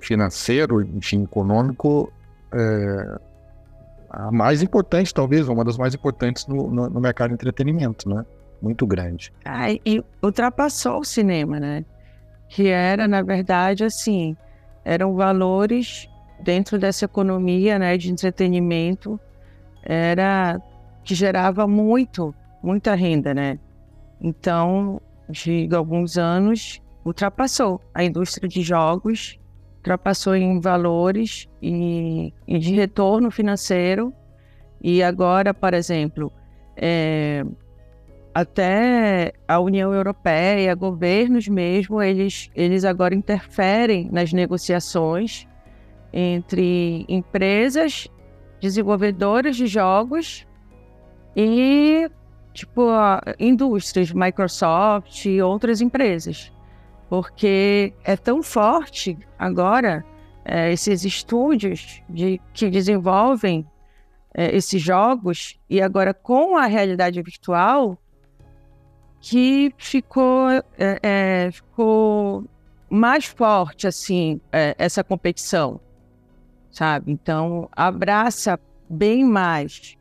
financeiro, 0.00 0.82
enfim, 0.82 1.24
econômico, 1.24 2.12
é, 2.52 3.18
a 4.10 4.30
mais 4.30 4.62
importante, 4.62 5.14
talvez, 5.14 5.48
uma 5.48 5.64
das 5.64 5.78
mais 5.78 5.94
importantes 5.94 6.46
no, 6.46 6.68
no, 6.70 6.90
no 6.90 7.00
mercado 7.00 7.28
de 7.28 7.34
entretenimento, 7.34 8.08
né? 8.08 8.24
Muito 8.60 8.86
grande. 8.86 9.32
Ah, 9.44 9.70
e 9.72 10.04
ultrapassou 10.22 11.00
o 11.00 11.04
cinema, 11.04 11.60
né? 11.60 11.84
Que 12.48 12.68
era, 12.68 13.06
na 13.06 13.22
verdade, 13.22 13.84
assim, 13.84 14.36
eram 14.84 15.14
valores 15.14 16.08
dentro 16.42 16.78
dessa 16.78 17.04
economia 17.04 17.78
né, 17.78 17.96
de 17.96 18.10
entretenimento 18.10 19.20
era 19.82 20.60
que 21.04 21.14
gerava 21.14 21.66
muito, 21.66 22.34
muita 22.62 22.94
renda, 22.94 23.32
né? 23.32 23.58
Então, 24.20 25.00
de 25.28 25.68
alguns 25.74 26.18
anos, 26.18 26.82
ultrapassou 27.04 27.80
a 27.94 28.04
indústria 28.04 28.48
de 28.48 28.62
jogos, 28.62 29.39
ultrapassou 29.80 30.36
em 30.36 30.60
valores 30.60 31.48
e, 31.60 32.32
e 32.46 32.58
de 32.58 32.74
retorno 32.74 33.30
financeiro. 33.30 34.12
E 34.82 35.02
agora, 35.02 35.52
por 35.52 35.74
exemplo, 35.74 36.32
é, 36.76 37.44
até 38.34 39.32
a 39.48 39.58
União 39.58 39.92
Europeia, 39.92 40.74
governos 40.74 41.48
mesmo, 41.48 42.00
eles, 42.00 42.50
eles 42.54 42.84
agora 42.84 43.14
interferem 43.14 44.08
nas 44.10 44.32
negociações 44.32 45.46
entre 46.12 47.04
empresas 47.08 48.08
desenvolvedoras 48.60 49.56
de 49.56 49.66
jogos 49.66 50.46
e 51.36 52.10
tipo 52.52 52.90
indústrias, 53.38 54.12
Microsoft 54.12 55.24
e 55.24 55.40
outras 55.40 55.80
empresas, 55.80 56.52
porque 57.10 57.92
é 58.02 58.16
tão 58.16 58.42
forte 58.42 59.18
agora 59.38 60.02
é, 60.44 60.72
esses 60.72 61.04
estúdios 61.04 62.02
de, 62.08 62.40
que 62.54 62.70
desenvolvem 62.70 63.66
é, 64.32 64.56
esses 64.56 64.80
jogos 64.80 65.60
e 65.68 65.82
agora 65.82 66.14
com 66.14 66.56
a 66.56 66.64
realidade 66.64 67.20
virtual 67.20 67.98
que 69.20 69.74
ficou, 69.76 70.48
é, 70.78 70.98
é 71.02 71.50
ficou 71.50 72.46
mais 72.88 73.26
forte 73.26 73.86
assim 73.86 74.40
é, 74.50 74.74
essa 74.78 75.04
competição 75.04 75.78
sabe? 76.70 77.12
Então, 77.12 77.68
abraça 77.72 78.58
bem 78.88 79.24
mais 79.24 79.96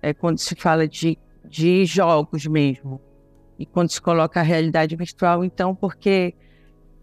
é, 0.00 0.14
quando 0.14 0.38
se 0.38 0.54
fala 0.54 0.86
de, 0.86 1.18
de 1.44 1.84
jogos 1.84 2.46
mesmo. 2.46 3.00
E 3.58 3.66
quando 3.66 3.90
se 3.90 4.00
coloca 4.00 4.40
a 4.40 4.42
realidade 4.42 4.96
virtual, 4.96 5.44
então, 5.44 5.74
porque 5.74 6.34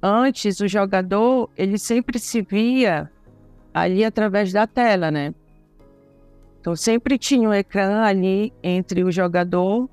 antes 0.01 0.59
o 0.59 0.67
jogador, 0.67 1.49
ele 1.55 1.77
sempre 1.77 2.17
se 2.19 2.41
via 2.41 3.09
ali 3.73 4.03
através 4.03 4.51
da 4.51 4.65
tela, 4.65 5.11
né? 5.11 5.33
Então, 6.59 6.75
sempre 6.75 7.17
tinha 7.17 7.49
um 7.49 7.53
ecrã 7.53 8.03
ali 8.03 8.53
entre 8.61 9.03
o 9.03 9.11
jogador 9.11 9.89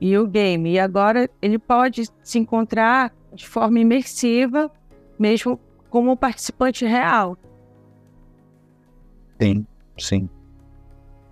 e 0.00 0.16
o 0.18 0.26
game. 0.26 0.72
E 0.72 0.78
agora 0.78 1.30
ele 1.40 1.58
pode 1.58 2.08
se 2.22 2.38
encontrar 2.38 3.12
de 3.32 3.46
forma 3.46 3.78
imersiva, 3.78 4.70
mesmo 5.18 5.60
como 5.88 6.16
participante 6.16 6.84
real. 6.84 7.36
Sim, 9.40 9.66
sim. 9.98 10.28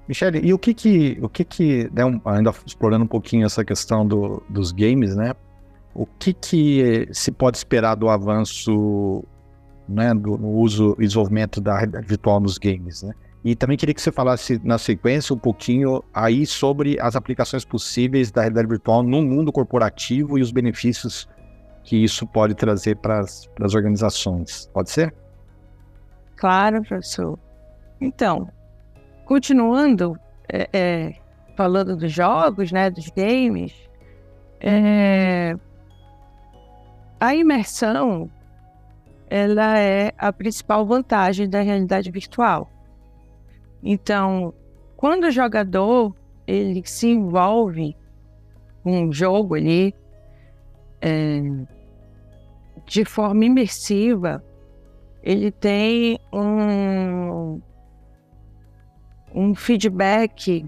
Michele, 0.07 0.41
e 0.45 0.53
o 0.53 0.59
que 0.59 0.75
que, 0.75 1.19
o 1.23 1.29
que 1.29 1.45
que, 1.45 1.91
né, 1.93 2.03
ainda 2.25 2.53
explorando 2.67 3.05
um 3.05 3.09
pouquinho 3.09 3.47
essa 3.47 3.65
questão 3.65 4.07
do, 4.07 4.43
dos 4.49 4.73
games, 4.73 5.15
né? 5.17 5.35
O 5.95 6.07
que 6.07 6.33
que 6.33 7.09
se 7.13 7.33
pode 7.33 7.57
esperar 7.57 7.95
do 7.97 8.09
avanço, 8.09 9.25
né, 9.89 10.15
do 10.15 10.39
no 10.39 10.51
uso 10.51 10.95
e 10.99 11.03
desenvolvimento 11.03 11.61
da 11.61 11.77
realidade 11.77 12.07
virtual 12.07 12.41
nos 12.41 12.59
games, 12.59 13.03
né? 13.03 13.13
E 13.43 13.57
também 13.57 13.77
queria 13.77 13.95
que 13.95 14.03
você 14.03 14.13
falasse 14.13 14.61
na 14.63 14.77
sequência 14.77 15.35
um 15.35 15.39
pouquinho 15.39 16.05
aí 16.13 16.45
sobre 16.47 17.01
as 17.01 17.17
aplicações 17.17 17.65
possíveis 17.65 18.31
da 18.31 18.43
realidade 18.43 18.69
virtual 18.69 19.03
no 19.03 19.23
mundo 19.23 19.51
corporativo 19.51 20.39
e 20.39 20.43
os 20.43 20.53
benefícios 20.53 21.27
que 21.83 21.97
isso 21.97 22.27
pode 22.27 22.55
trazer 22.55 22.97
para 22.97 23.21
as 23.21 23.75
organizações. 23.75 24.69
Pode 24.75 24.91
ser? 24.91 25.15
Claro, 26.37 26.83
professor. 26.83 27.39
Então, 27.99 28.49
continuando 29.25 30.19
é, 30.53 30.69
é, 30.73 31.15
falando 31.57 31.97
dos 31.97 32.13
jogos, 32.13 32.71
né, 32.71 32.91
dos 32.91 33.09
games, 33.09 33.73
é, 34.61 35.57
a 37.21 37.35
imersão 37.35 38.31
ela 39.29 39.79
é 39.79 40.13
a 40.19 40.33
principal 40.33 40.85
vantagem 40.85 41.49
da 41.49 41.61
realidade 41.61 42.11
virtual. 42.11 42.69
Então, 43.83 44.53
quando 44.97 45.25
o 45.25 45.31
jogador 45.31 46.15
ele 46.47 46.83
se 46.85 47.07
envolve 47.07 47.97
com 48.83 49.05
um 49.05 49.13
jogo 49.13 49.55
ali 49.55 49.95
é, 51.01 51.43
de 52.87 53.05
forma 53.05 53.45
imersiva, 53.45 54.43
ele 55.23 55.53
tem 55.53 56.19
um, 56.33 57.61
um 59.33 59.55
feedback 59.55 60.67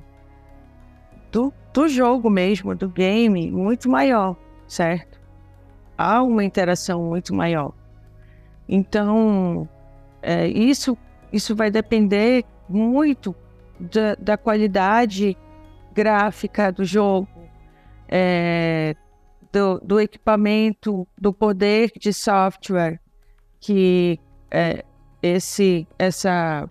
do, 1.33 1.53
do 1.73 1.89
jogo 1.89 2.31
mesmo, 2.31 2.75
do 2.77 2.89
game, 2.89 3.51
muito 3.51 3.91
maior, 3.91 4.37
certo? 4.69 5.12
Há 6.03 6.21
uma 6.21 6.43
interação 6.43 7.05
muito 7.05 7.33
maior. 7.33 7.73
Então, 8.69 9.69
é, 10.21 10.49
isso, 10.49 10.99
isso 11.33 11.55
vai 11.55 11.71
depender 11.71 12.45
muito 12.69 13.37
da, 13.79 14.17
da 14.17 14.37
qualidade 14.37 15.37
gráfica 15.95 16.73
do 16.73 16.85
jogo, 16.85 17.29
é, 18.09 18.97
do, 19.53 19.79
do, 19.79 20.01
equipamento, 20.01 21.07
do 21.17 21.33
poder 21.33 21.93
de 21.97 22.13
software 22.13 22.99
que 23.61 24.19
é, 24.51 24.85
esse, 25.23 25.87
essa 25.97 26.69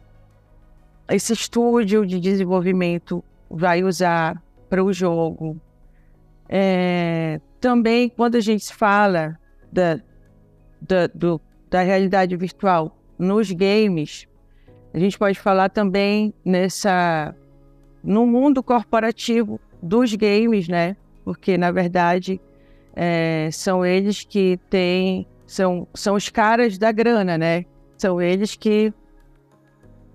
esse 1.09 1.31
estúdio 1.31 2.05
de 2.05 2.19
desenvolvimento 2.19 3.23
vai 3.49 3.81
usar 3.81 4.43
para 4.69 4.83
o 4.83 4.91
jogo. 4.91 5.59
É, 6.49 7.39
também, 7.61 8.09
quando 8.09 8.35
a 8.35 8.41
gente 8.41 8.73
fala 8.73 9.39
da, 9.71 10.01
da, 10.81 11.07
do, 11.07 11.39
da 11.69 11.81
realidade 11.83 12.35
virtual 12.35 12.97
nos 13.17 13.51
games, 13.51 14.27
a 14.93 14.99
gente 14.99 15.17
pode 15.17 15.39
falar 15.39 15.69
também 15.69 16.33
nessa 16.43 17.33
no 18.03 18.25
mundo 18.25 18.63
corporativo 18.63 19.61
dos 19.81 20.13
games, 20.15 20.67
né? 20.67 20.97
Porque 21.23 21.55
na 21.55 21.71
verdade 21.71 22.41
é, 22.95 23.47
são 23.53 23.85
eles 23.85 24.23
que 24.23 24.59
têm 24.69 25.27
são, 25.45 25.87
são 25.93 26.15
os 26.15 26.29
caras 26.29 26.77
da 26.79 26.91
grana, 26.91 27.37
né? 27.37 27.65
São 27.95 28.19
eles 28.19 28.55
que 28.55 28.91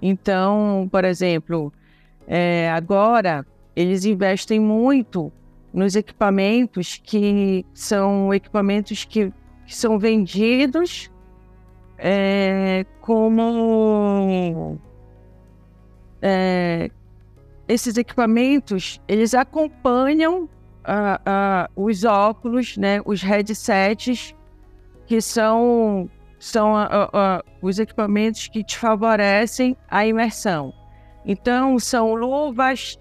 então, 0.02 0.88
por 0.90 1.04
exemplo, 1.04 1.72
é, 2.26 2.70
agora 2.70 3.46
eles 3.74 4.04
investem 4.04 4.58
muito 4.58 5.32
nos 5.76 5.94
equipamentos 5.94 6.98
que 7.04 7.66
são 7.74 8.32
equipamentos 8.32 9.04
que, 9.04 9.30
que 9.66 9.76
são 9.76 9.98
vendidos 9.98 11.12
é, 11.98 12.86
como 13.02 14.78
é, 16.22 16.90
esses 17.68 17.98
equipamentos 17.98 18.98
eles 19.06 19.34
acompanham 19.34 20.48
os 21.74 22.04
óculos, 22.04 22.76
né, 22.78 23.02
os 23.04 23.20
headsets 23.20 24.34
que 25.04 25.20
são 25.20 26.08
são 26.38 26.72
os 27.60 27.78
equipamentos 27.78 28.48
que 28.48 28.62
te 28.62 28.78
favorecem 28.78 29.76
a 29.90 30.06
imersão. 30.06 30.72
Então 31.24 31.78
são 31.78 32.14
luvas 32.14 32.98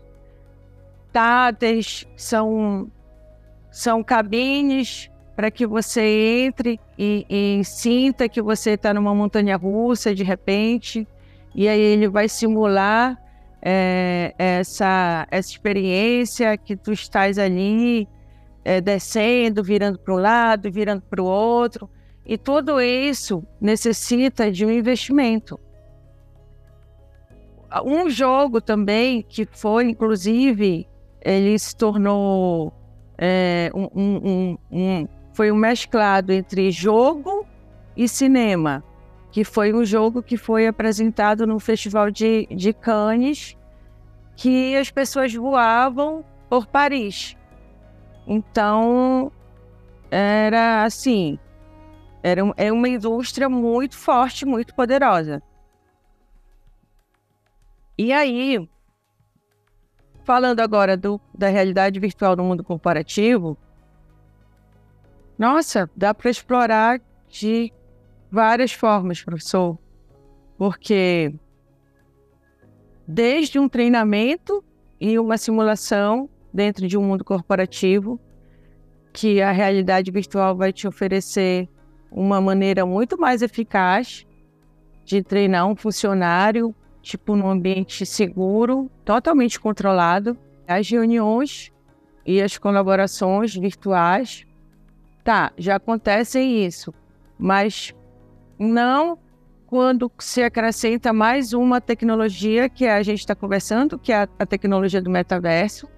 táteis, 1.16 2.06
são 2.18 2.92
são 3.72 4.04
cabines 4.04 5.10
para 5.34 5.50
que 5.50 5.66
você 5.66 6.02
entre 6.46 6.78
e, 7.00 7.26
e 7.30 7.64
sinta 7.64 8.28
que 8.28 8.42
você 8.42 8.72
está 8.72 8.94
numa 8.94 9.16
montanha 9.16 9.56
russa 9.56 10.14
de 10.14 10.24
repente, 10.24 11.08
e 11.54 11.70
aí 11.70 11.80
ele 11.80 12.10
vai 12.10 12.28
simular 12.28 13.18
é, 13.62 14.34
essa, 14.38 15.26
essa 15.32 15.50
experiência 15.50 16.58
que 16.58 16.76
tu 16.76 16.92
estás 16.92 17.40
ali 17.40 18.10
é, 18.66 18.82
descendo, 18.82 19.64
virando 19.64 19.98
para 19.98 20.14
um 20.14 20.18
lado, 20.18 20.70
virando 20.70 21.02
para 21.02 21.22
o 21.22 21.26
outro, 21.26 21.90
e 22.26 22.38
tudo 22.38 22.82
isso 22.82 23.42
necessita 23.62 24.52
de 24.52 24.66
um 24.66 24.72
investimento. 24.72 25.58
Um 27.86 28.10
jogo 28.10 28.60
também 28.60 29.22
que 29.22 29.46
foi, 29.46 29.86
inclusive, 29.86 30.88
ele 31.26 31.58
se 31.58 31.76
tornou 31.76 32.72
é, 33.18 33.72
um, 33.74 33.90
um, 33.96 34.58
um, 34.72 35.08
foi 35.34 35.52
um 35.52 35.56
mesclado 35.56 36.32
entre 36.32 36.72
jogo 36.72 37.46
e 37.98 38.08
cinema, 38.08 38.84
que 39.32 39.44
foi 39.44 39.74
um 39.74 39.84
jogo 39.84 40.22
que 40.22 40.38
foi 40.38 40.68
apresentado 40.68 41.48
no 41.48 41.60
Festival 41.60 42.12
de, 42.12 42.46
de 42.52 42.72
Cannes, 42.72 43.58
que 44.36 44.76
as 44.78 44.92
pessoas 44.92 45.34
voavam 45.34 46.24
por 46.48 46.68
Paris. 46.68 47.36
Então, 48.28 49.32
era 50.12 50.84
assim, 50.84 51.40
era 52.22 52.42
é 52.56 52.72
uma 52.72 52.88
indústria 52.88 53.50
muito 53.50 53.98
forte, 53.98 54.46
muito 54.46 54.76
poderosa. 54.76 55.42
E 57.98 58.14
aí, 58.14 58.70
falando 60.26 60.60
agora 60.60 60.98
do, 60.98 61.22
da 61.34 61.48
realidade 61.48 62.00
virtual 62.00 62.36
no 62.36 62.44
mundo 62.44 62.64
comparativo, 62.64 63.56
nossa, 65.38 65.90
dá 65.96 66.14
para 66.14 66.32
explorar 66.32 67.00
de 67.30 67.72
várias 68.32 68.74
formas, 68.74 69.22
professor. 69.22 69.78
Porque 70.58 71.34
desde 73.08 73.60
um 73.60 73.70
treinamento 73.70 74.64
e 75.00 75.20
uma 75.20 75.38
simulação 75.38 76.28
dentro 76.52 76.88
de 76.88 76.98
um 76.98 77.04
mundo 77.04 77.24
corporativo, 77.24 78.20
que 79.14 79.42
a 79.42 79.52
realidade 79.52 80.10
virtual 80.10 80.56
vai 80.56 80.74
te 80.74 80.88
oferecer 80.88 81.70
uma 82.12 82.42
maneira 82.42 82.86
muito 82.86 83.18
mais 83.18 83.42
eficaz 83.42 84.26
de 85.04 85.22
treinar 85.22 85.68
um 85.68 85.76
funcionário, 85.76 86.74
tipo 87.06 87.36
num 87.36 87.50
ambiente 87.50 88.06
seguro, 88.06 88.90
totalmente 89.06 89.60
controlado. 89.60 90.38
As 90.68 90.90
reuniões 90.90 91.72
e 92.26 92.42
as 92.42 92.58
colaborações 92.58 93.56
virtuais 93.56 94.46
Tá, 95.26 95.52
já 95.58 95.78
acontece 95.78 96.40
isso, 96.40 96.94
mas 97.36 97.96
não 98.60 99.18
quando 99.66 100.12
se 100.20 100.44
acrescenta 100.44 101.12
mais 101.12 101.52
uma 101.52 101.82
tecnologia 101.82 102.70
que 102.70 102.86
a 102.86 103.02
gente 103.02 103.22
está 103.22 103.34
conversando, 103.34 103.98
que 103.98 104.12
é 104.12 104.18
a, 104.18 104.28
a 104.38 104.46
tecnologia 104.46 105.02
do 105.02 105.10
metaverso, 105.10 105.90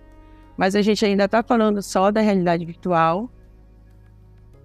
mas 0.55 0.77
a 0.77 0.81
gente 0.81 1.05
ainda 1.05 1.25
está 1.25 1.43
falando 1.43 1.81
só 1.81 2.09
da 2.09 2.21
realidade 2.21 2.63
virtual. 2.63 3.29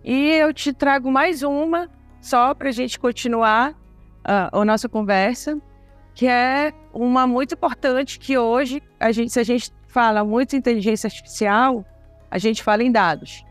E 0.04 0.30
eu 0.30 0.54
te 0.54 0.72
trago 0.72 1.10
mais 1.10 1.42
uma, 1.42 1.90
só 2.20 2.54
para 2.54 2.68
a 2.68 2.72
gente 2.72 3.00
continuar 3.00 3.72
uh, 3.72 4.60
a 4.60 4.64
nossa 4.64 4.88
conversa, 4.88 5.60
que 6.14 6.26
é 6.26 6.72
uma 6.92 7.26
muito 7.26 7.54
importante 7.54 8.18
que 8.18 8.36
hoje, 8.36 8.82
a 9.00 9.12
gente, 9.12 9.32
se 9.32 9.40
a 9.40 9.44
gente 9.44 9.72
fala 9.88 10.24
muito 10.24 10.54
em 10.54 10.58
inteligência 10.58 11.06
artificial, 11.06 11.84
a 12.30 12.38
gente 12.38 12.62
fala 12.62 12.82
em 12.82 12.90
dados. 12.90 13.44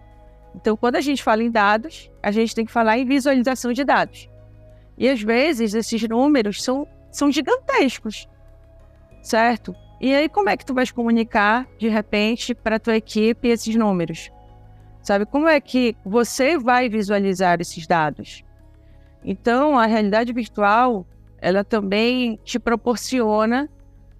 Então, 0.56 0.76
quando 0.76 0.96
a 0.96 1.02
gente 1.02 1.24
fala 1.24 1.44
em 1.44 1.52
dados, 1.52 2.12
a 2.22 2.32
gente 2.32 2.54
tem 2.54 2.66
que 2.66 2.72
falar 2.72 2.98
em 2.98 3.06
visualização 3.06 3.72
de 3.72 3.84
dados. 3.84 4.30
E 4.98 5.10
às 5.10 5.22
vezes 5.22 5.74
esses 5.74 6.08
números 6.08 6.62
são, 6.62 6.88
são 7.12 7.32
gigantescos, 7.32 8.28
certo? 9.22 9.74
E 10.00 10.14
aí 10.14 10.28
como 10.28 10.50
é 10.50 10.58
que 10.58 10.66
tu 10.66 10.74
vais 10.74 10.92
comunicar 10.92 11.68
de 11.78 11.88
repente 11.88 12.54
para 12.54 12.80
tua 12.80 12.98
equipe 12.98 13.48
esses 13.48 13.76
números? 13.76 14.32
Sabe 15.02 15.26
como 15.26 15.48
é 15.48 15.60
que 15.60 15.96
você 16.06 16.58
vai 16.58 16.90
visualizar 16.90 17.60
esses 17.60 17.88
dados? 17.88 18.44
Então, 19.24 19.78
a 19.78 19.86
realidade 19.86 20.34
virtual, 20.34 21.06
ela 21.42 21.64
também 21.64 22.40
te 22.44 22.60
proporciona 22.60 23.68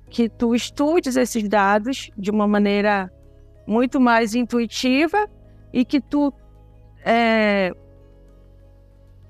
que 0.10 0.28
tu 0.28 0.56
estudes 0.56 1.16
esses 1.16 1.48
dados 1.48 2.10
de 2.18 2.32
uma 2.32 2.48
maneira 2.48 3.12
muito 3.66 4.02
mais 4.02 4.34
intuitiva 4.34 5.30
e 5.72 5.86
que 5.86 6.02
tu 6.02 6.34
é, 7.06 7.72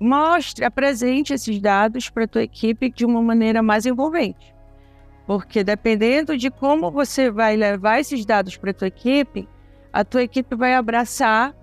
mostre, 0.00 0.64
apresente 0.64 1.32
esses 1.32 1.60
dados 1.60 2.08
para 2.08 2.26
tua 2.26 2.42
equipe 2.42 2.90
de 2.90 3.04
uma 3.04 3.22
maneira 3.22 3.62
mais 3.62 3.86
envolvente. 3.86 4.52
Porque 5.26 5.62
dependendo 5.62 6.36
de 6.36 6.50
como 6.50 6.90
você 6.90 7.30
vai 7.30 7.56
levar 7.56 8.00
esses 8.00 8.24
dados 8.24 8.56
para 8.56 8.74
tua 8.74 8.88
equipe, 8.88 9.48
a 9.92 10.04
tua 10.04 10.22
equipe 10.22 10.56
vai 10.56 10.74
abraçar 10.74 11.54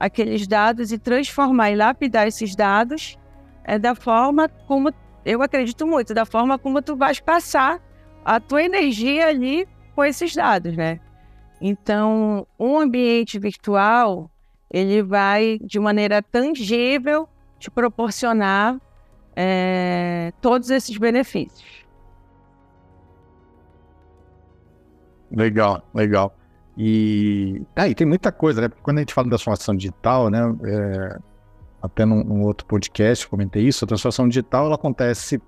aqueles 0.00 0.48
dados 0.48 0.90
e 0.90 0.98
transformar 0.98 1.70
e 1.70 1.76
lapidar 1.76 2.26
esses 2.26 2.56
dados 2.56 3.16
é 3.62 3.78
da 3.78 3.94
forma 3.94 4.48
como 4.48 4.92
eu 5.24 5.42
acredito 5.42 5.86
muito, 5.86 6.12
da 6.12 6.24
forma 6.24 6.58
como 6.58 6.82
tu 6.82 6.96
vais 6.96 7.20
passar 7.20 7.80
a 8.24 8.40
tua 8.40 8.62
energia 8.62 9.28
ali 9.28 9.66
com 9.94 10.04
esses 10.04 10.34
dados, 10.34 10.76
né? 10.76 11.00
Então, 11.60 12.46
um 12.58 12.78
ambiente 12.78 13.38
virtual, 13.38 14.30
ele 14.70 15.02
vai, 15.02 15.58
de 15.62 15.78
maneira 15.78 16.22
tangível, 16.22 17.28
te 17.58 17.70
proporcionar 17.70 18.78
é, 19.36 20.32
todos 20.40 20.70
esses 20.70 20.96
benefícios. 20.96 21.84
Legal, 25.30 25.82
legal. 25.94 26.36
E, 26.76 27.62
ah, 27.76 27.88
e 27.88 27.94
tem 27.94 28.06
muita 28.06 28.30
coisa, 28.32 28.62
né? 28.62 28.68
Quando 28.82 28.98
a 28.98 29.00
gente 29.00 29.14
fala 29.14 29.26
da 29.26 29.30
transformação 29.30 29.76
digital, 29.76 30.28
né? 30.28 30.40
É, 30.64 31.18
até 31.84 32.06
num, 32.06 32.24
num, 32.24 32.42
outro 32.42 32.66
podcast 32.66 33.28
comentei 33.28 33.62
isso, 33.62 33.84
a 33.84 33.88
transformação 33.88 34.26
digital 34.26 34.64
ela 34.64 34.74
acontece 34.74 35.38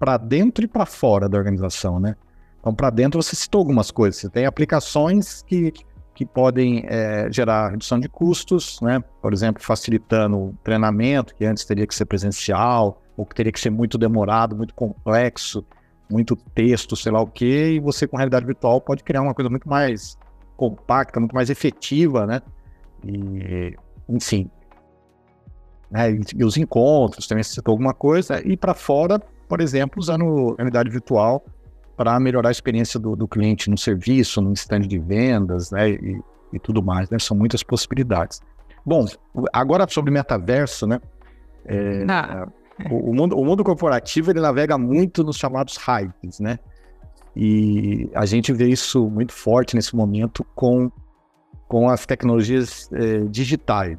para 0.00 0.16
dentro 0.16 0.64
e 0.64 0.68
para 0.68 0.84
fora 0.84 1.28
da 1.28 1.38
organização, 1.38 2.00
né? 2.00 2.16
Então, 2.58 2.74
para 2.74 2.90
dentro, 2.90 3.22
você 3.22 3.36
citou 3.36 3.60
algumas 3.60 3.90
coisas. 3.92 4.20
Você 4.20 4.28
tem 4.28 4.46
aplicações 4.46 5.42
que, 5.42 5.72
que 6.12 6.26
podem 6.26 6.84
é, 6.88 7.30
gerar 7.30 7.70
redução 7.70 8.00
de 8.00 8.08
custos, 8.08 8.80
né? 8.82 9.00
Por 9.22 9.32
exemplo, 9.32 9.62
facilitando 9.62 10.36
o 10.36 10.54
treinamento, 10.64 11.36
que 11.36 11.44
antes 11.44 11.64
teria 11.64 11.86
que 11.86 11.94
ser 11.94 12.04
presencial, 12.04 13.00
ou 13.16 13.24
que 13.24 13.34
teria 13.34 13.52
que 13.52 13.60
ser 13.60 13.70
muito 13.70 13.96
demorado, 13.96 14.56
muito 14.56 14.74
complexo, 14.74 15.64
muito 16.10 16.34
texto, 16.34 16.96
sei 16.96 17.12
lá 17.12 17.22
o 17.22 17.28
quê, 17.28 17.74
e 17.74 17.80
você 17.80 18.08
com 18.08 18.16
realidade 18.16 18.44
virtual 18.44 18.80
pode 18.80 19.04
criar 19.04 19.22
uma 19.22 19.34
coisa 19.34 19.48
muito 19.48 19.68
mais 19.68 20.18
compacta, 20.56 21.20
muito 21.20 21.34
mais 21.34 21.48
efetiva, 21.48 22.26
né? 22.26 22.42
E, 23.04 23.76
enfim. 24.08 24.50
Né? 25.90 26.18
E 26.36 26.44
os 26.44 26.56
encontros, 26.56 27.26
também 27.26 27.42
você 27.42 27.54
citou 27.54 27.72
alguma 27.72 27.92
coisa, 27.92 28.40
e 28.46 28.56
para 28.56 28.74
fora, 28.74 29.20
por 29.48 29.60
exemplo, 29.60 29.98
usando 29.98 30.54
realidade 30.56 30.88
virtual 30.88 31.44
para 31.96 32.18
melhorar 32.18 32.48
a 32.48 32.52
experiência 32.52 32.98
do, 32.98 33.14
do, 33.14 33.28
cliente 33.28 33.68
no 33.68 33.76
serviço, 33.76 34.40
no 34.40 34.52
stand 34.54 34.82
de 34.82 34.98
vendas, 34.98 35.70
né, 35.70 35.90
e, 35.90 36.20
e 36.52 36.58
tudo 36.58 36.82
mais, 36.82 37.10
né? 37.10 37.18
São 37.18 37.36
muitas 37.36 37.62
possibilidades. 37.62 38.40
Bom, 38.86 39.04
agora 39.52 39.86
sobre 39.88 40.10
metaverso, 40.10 40.86
né? 40.86 40.98
É, 41.66 42.06
ah. 42.08 42.48
o, 42.90 43.10
o, 43.10 43.14
mundo, 43.14 43.36
o 43.36 43.44
mundo 43.44 43.62
corporativo 43.62 44.30
ele 44.30 44.40
navega 44.40 44.78
muito 44.78 45.22
nos 45.22 45.36
chamados 45.36 45.76
hypes, 45.76 46.40
né? 46.40 46.58
E 47.36 48.10
a 48.14 48.26
gente 48.26 48.52
vê 48.52 48.68
isso 48.68 49.08
muito 49.08 49.32
forte 49.32 49.76
nesse 49.76 49.94
momento 49.94 50.44
com, 50.54 50.90
com 51.68 51.88
as 51.88 52.06
tecnologias 52.06 52.88
é, 52.92 53.18
digitais. 53.28 53.98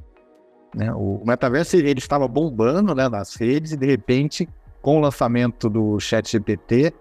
Né? 0.73 0.91
O 0.93 1.21
metaverso 1.25 1.75
ele 1.75 1.99
estava 1.99 2.27
bombando 2.27 2.95
né, 2.95 3.09
nas 3.09 3.35
redes 3.35 3.73
e 3.73 3.77
de 3.77 3.85
repente, 3.85 4.47
com 4.81 4.97
o 4.97 5.01
lançamento 5.01 5.69
do 5.69 5.99
Chat 5.99 6.31
GPT, 6.31 6.93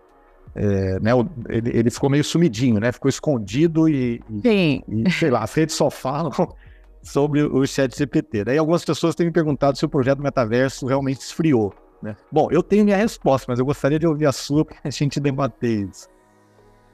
é, 0.54 0.98
né, 1.00 1.12
ele, 1.48 1.70
ele, 1.78 1.90
ficou 1.90 2.10
meio 2.10 2.24
sumidinho, 2.24 2.80
né? 2.80 2.90
Ficou 2.90 3.08
escondido 3.08 3.88
e, 3.88 4.20
e, 4.44 4.82
e, 4.88 5.10
sei 5.12 5.30
lá, 5.30 5.44
as 5.44 5.54
redes 5.54 5.76
só 5.76 5.88
falam 5.88 6.32
sobre 7.02 7.42
o 7.42 7.64
Chat 7.66 7.96
GPT. 7.96 8.44
Daí 8.44 8.58
algumas 8.58 8.84
pessoas 8.84 9.14
têm 9.14 9.26
me 9.26 9.32
perguntado 9.32 9.78
se 9.78 9.84
o 9.84 9.88
projeto 9.88 10.20
metaverso 10.20 10.86
realmente 10.86 11.20
esfriou. 11.20 11.72
Né? 12.02 12.16
Bom, 12.32 12.48
eu 12.50 12.62
tenho 12.62 12.84
minha 12.84 12.96
resposta, 12.96 13.46
mas 13.48 13.58
eu 13.60 13.64
gostaria 13.64 13.98
de 13.98 14.06
ouvir 14.06 14.26
a 14.26 14.32
sua 14.32 14.64
para 14.64 14.76
a 14.82 14.90
gente 14.90 15.20
debater 15.20 15.88
isso. 15.88 16.08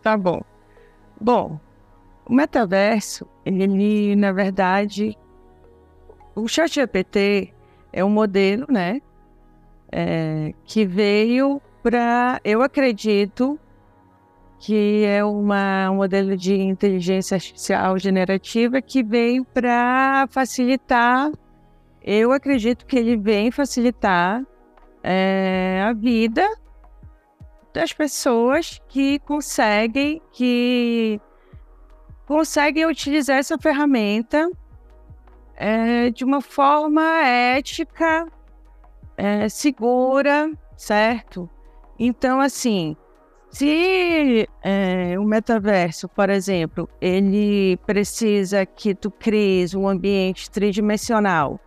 Tá 0.03 0.17
bom. 0.17 0.43
Bom, 1.19 1.59
o 2.29 2.35
metaverso, 2.35 3.27
ele, 3.45 4.15
na 4.17 4.33
verdade, 4.33 5.17
o 6.37 6.47
ChatGPT 6.47 7.53
é 7.93 8.05
um 8.05 8.11
modelo, 8.11 8.67
né, 8.69 9.01
é, 9.91 10.53
que 10.65 10.85
veio 10.85 11.61
para, 11.83 12.39
eu 12.45 12.63
acredito, 12.63 13.59
que 14.59 15.05
é 15.05 15.25
uma, 15.25 15.91
um 15.91 15.97
modelo 15.97 16.37
de 16.37 16.55
inteligência 16.55 17.37
artificial 17.37 17.99
generativa 17.99 18.83
que 18.83 19.03
veio 19.03 19.45
para 19.47 20.27
facilitar, 20.29 21.33
eu 22.03 22.33
acredito 22.33 22.85
que 22.85 22.99
ele 22.99 23.17
vem 23.17 23.51
facilitar 23.51 24.45
é, 25.03 25.83
a 25.85 25.93
vida 25.93 26.47
das 27.73 27.93
pessoas 27.93 28.81
que 28.89 29.19
conseguem 29.21 30.23
que 30.33 31.21
conseguem 32.27 32.87
utilizar 32.87 33.39
essa 33.39 33.59
ferramenta 33.59 34.51
é, 35.57 36.11
de 36.11 36.25
uma 36.25 36.41
forma 36.41 37.03
ética, 37.25 38.27
é, 39.17 39.49
segura, 39.49 40.53
certo? 40.77 41.49
Então, 41.99 42.41
assim, 42.41 42.97
se 43.51 44.49
é, 44.63 45.19
o 45.19 45.25
metaverso, 45.25 46.09
por 46.09 46.29
exemplo, 46.31 46.89
ele 47.01 47.79
precisa 47.87 48.67
que 48.67 48.95
tu 48.95 49.11
cries 49.11 49.75
um 49.75 49.89
ambiente 49.89 50.51
tridimensional 50.51 51.59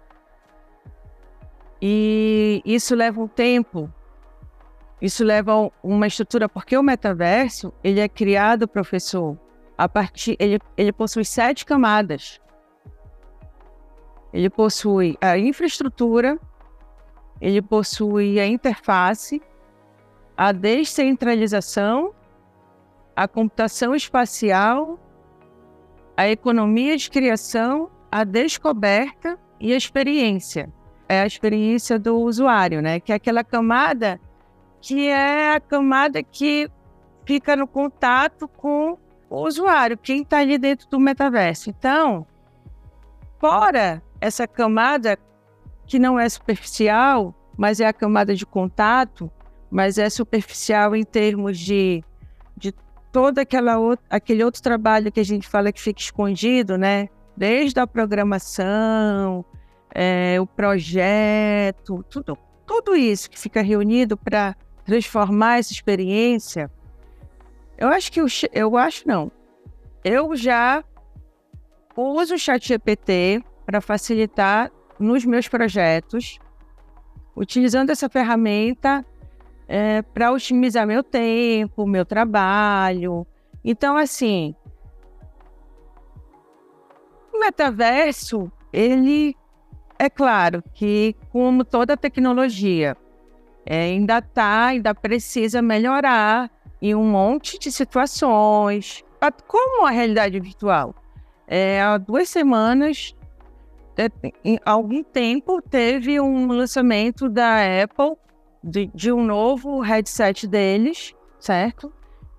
e 1.82 2.62
isso 2.65 2.93
leva 2.93 3.21
um 3.21 3.28
tempo 3.28 3.91
isso 5.02 5.23
leva 5.23 5.71
uma 5.82 6.08
estrutura, 6.08 6.49
porque 6.49 6.78
o 6.78 6.84
metaverso, 6.84 7.73
ele 7.84 8.02
é 8.02 8.10
criado, 8.10 8.67
professor, 8.67 9.38
a 9.78 9.88
partir, 9.88 10.36
ele, 10.39 10.60
ele 10.75 10.91
possui 10.91 11.23
sete 11.23 11.65
camadas. 11.65 12.41
Ele 14.34 14.50
possui 14.50 15.18
a 15.22 15.38
infraestrutura, 15.38 16.39
ele 17.42 17.62
possui 17.62 18.39
a 18.39 18.46
interface, 18.46 19.42
a 20.38 20.52
descentralização, 20.52 22.13
a 23.15 23.28
computação 23.28 23.96
espacial, 23.96 25.00
a 26.15 26.28
economia 26.30 26.96
de 26.96 27.10
criação, 27.10 27.89
a 28.12 28.24
descoberta 28.24 29.38
e 29.60 29.74
a 29.74 29.78
experiência. 29.78 30.72
É 31.08 31.22
a 31.22 31.26
experiência 31.26 31.98
do 31.98 32.18
usuário, 32.20 32.82
né? 32.82 33.00
Que 33.00 33.12
é 33.12 33.15
aquela 33.15 33.44
camada 33.44 34.20
que 34.82 35.08
é 35.08 35.54
a 35.54 35.60
camada 35.60 36.24
que 36.24 36.70
fica 37.26 37.56
no 37.56 37.68
contato 37.68 38.48
com 38.48 38.98
o 39.30 39.42
usuário, 39.46 39.98
quem 39.98 40.22
está 40.22 40.39
ali 40.39 40.58
dentro 40.58 40.89
do 40.89 41.00
metaverso. 41.00 41.70
Então, 41.70 42.26
fora 43.39 44.04
essa 44.19 44.47
camada 44.47 45.17
que 45.88 45.97
não 45.97 46.19
é 46.19 46.28
superficial, 46.28 47.34
mas 47.58 47.80
é 47.80 47.88
a 47.88 47.93
camada 47.93 48.36
de 48.36 48.45
contato, 48.45 49.32
mas 49.71 49.97
é 49.97 50.10
superficial 50.10 50.95
em 50.95 51.04
termos 51.04 51.58
de, 51.58 52.04
de 52.56 52.73
todo 53.12 53.39
aquela 53.39 53.75
aquele 54.10 54.43
outro 54.43 54.62
trabalho 54.62 55.12
que 55.12 55.19
a 55.19 55.25
gente 55.25 55.47
fala 55.47 55.71
que 55.71 55.82
fica 55.82 55.99
escondido, 55.99 56.78
né? 56.78 57.10
Desde 57.36 57.80
a 57.80 57.88
programação, 57.88 59.45
é, 59.93 60.38
o 60.39 60.45
projeto, 60.45 62.04
tudo, 62.10 62.38
tudo 62.65 62.95
isso 62.95 63.30
que 63.30 63.39
fica 63.39 63.62
reunido 63.62 64.17
para 64.17 64.56
transformar 64.86 65.60
essa 65.60 65.71
experiência, 65.71 66.69
eu 67.78 67.88
acho 67.88 68.12
que 68.12 68.19
eu, 68.19 68.28
eu 68.52 68.78
acho 68.78 69.08
não. 69.08 69.32
Eu 70.04 70.36
já 70.36 70.84
uso 72.02 72.36
o 72.36 72.40
Chat 72.40 72.68
GPT 72.68 73.44
para 73.66 73.82
facilitar 73.82 74.72
nos 75.00 75.26
meus 75.26 75.48
projetos, 75.48 76.40
utilizando 77.36 77.90
essa 77.90 78.10
ferramenta 78.10 79.06
é, 79.68 80.02
para 80.02 80.32
otimizar 80.32 80.86
meu 80.86 81.04
tempo, 81.04 81.86
meu 81.86 82.06
trabalho. 82.06 83.26
Então, 83.64 83.96
assim, 83.98 84.56
o 87.34 87.40
metaverso, 87.40 88.52
ele 88.74 89.36
é 89.98 90.10
claro 90.10 90.64
que, 90.74 91.16
como 91.32 91.64
toda 91.64 91.96
tecnologia, 91.96 92.98
é, 93.66 93.84
ainda 93.84 94.20
está, 94.20 94.68
ainda 94.68 94.96
precisa 94.96 95.62
melhorar 95.62 96.50
em 96.82 96.96
um 96.96 97.04
monte 97.04 97.60
de 97.60 97.72
situações. 97.72 99.04
Como 99.48 99.86
a 99.86 99.92
realidade 99.92 100.40
virtual? 100.40 100.96
É, 101.52 101.82
há 101.82 101.98
duas 101.98 102.30
semanas, 102.30 103.16
é, 103.98 104.08
em 104.46 104.60
algum 104.64 105.04
tempo, 105.04 105.60
teve 105.64 106.20
um 106.20 106.46
lançamento 106.48 107.28
da 107.28 107.58
Apple 107.84 108.16
de, 108.64 108.86
de 108.94 109.12
um 109.12 109.24
novo 109.24 109.82
headset 109.82 110.48
deles, 110.48 111.16
certo? 111.40 111.92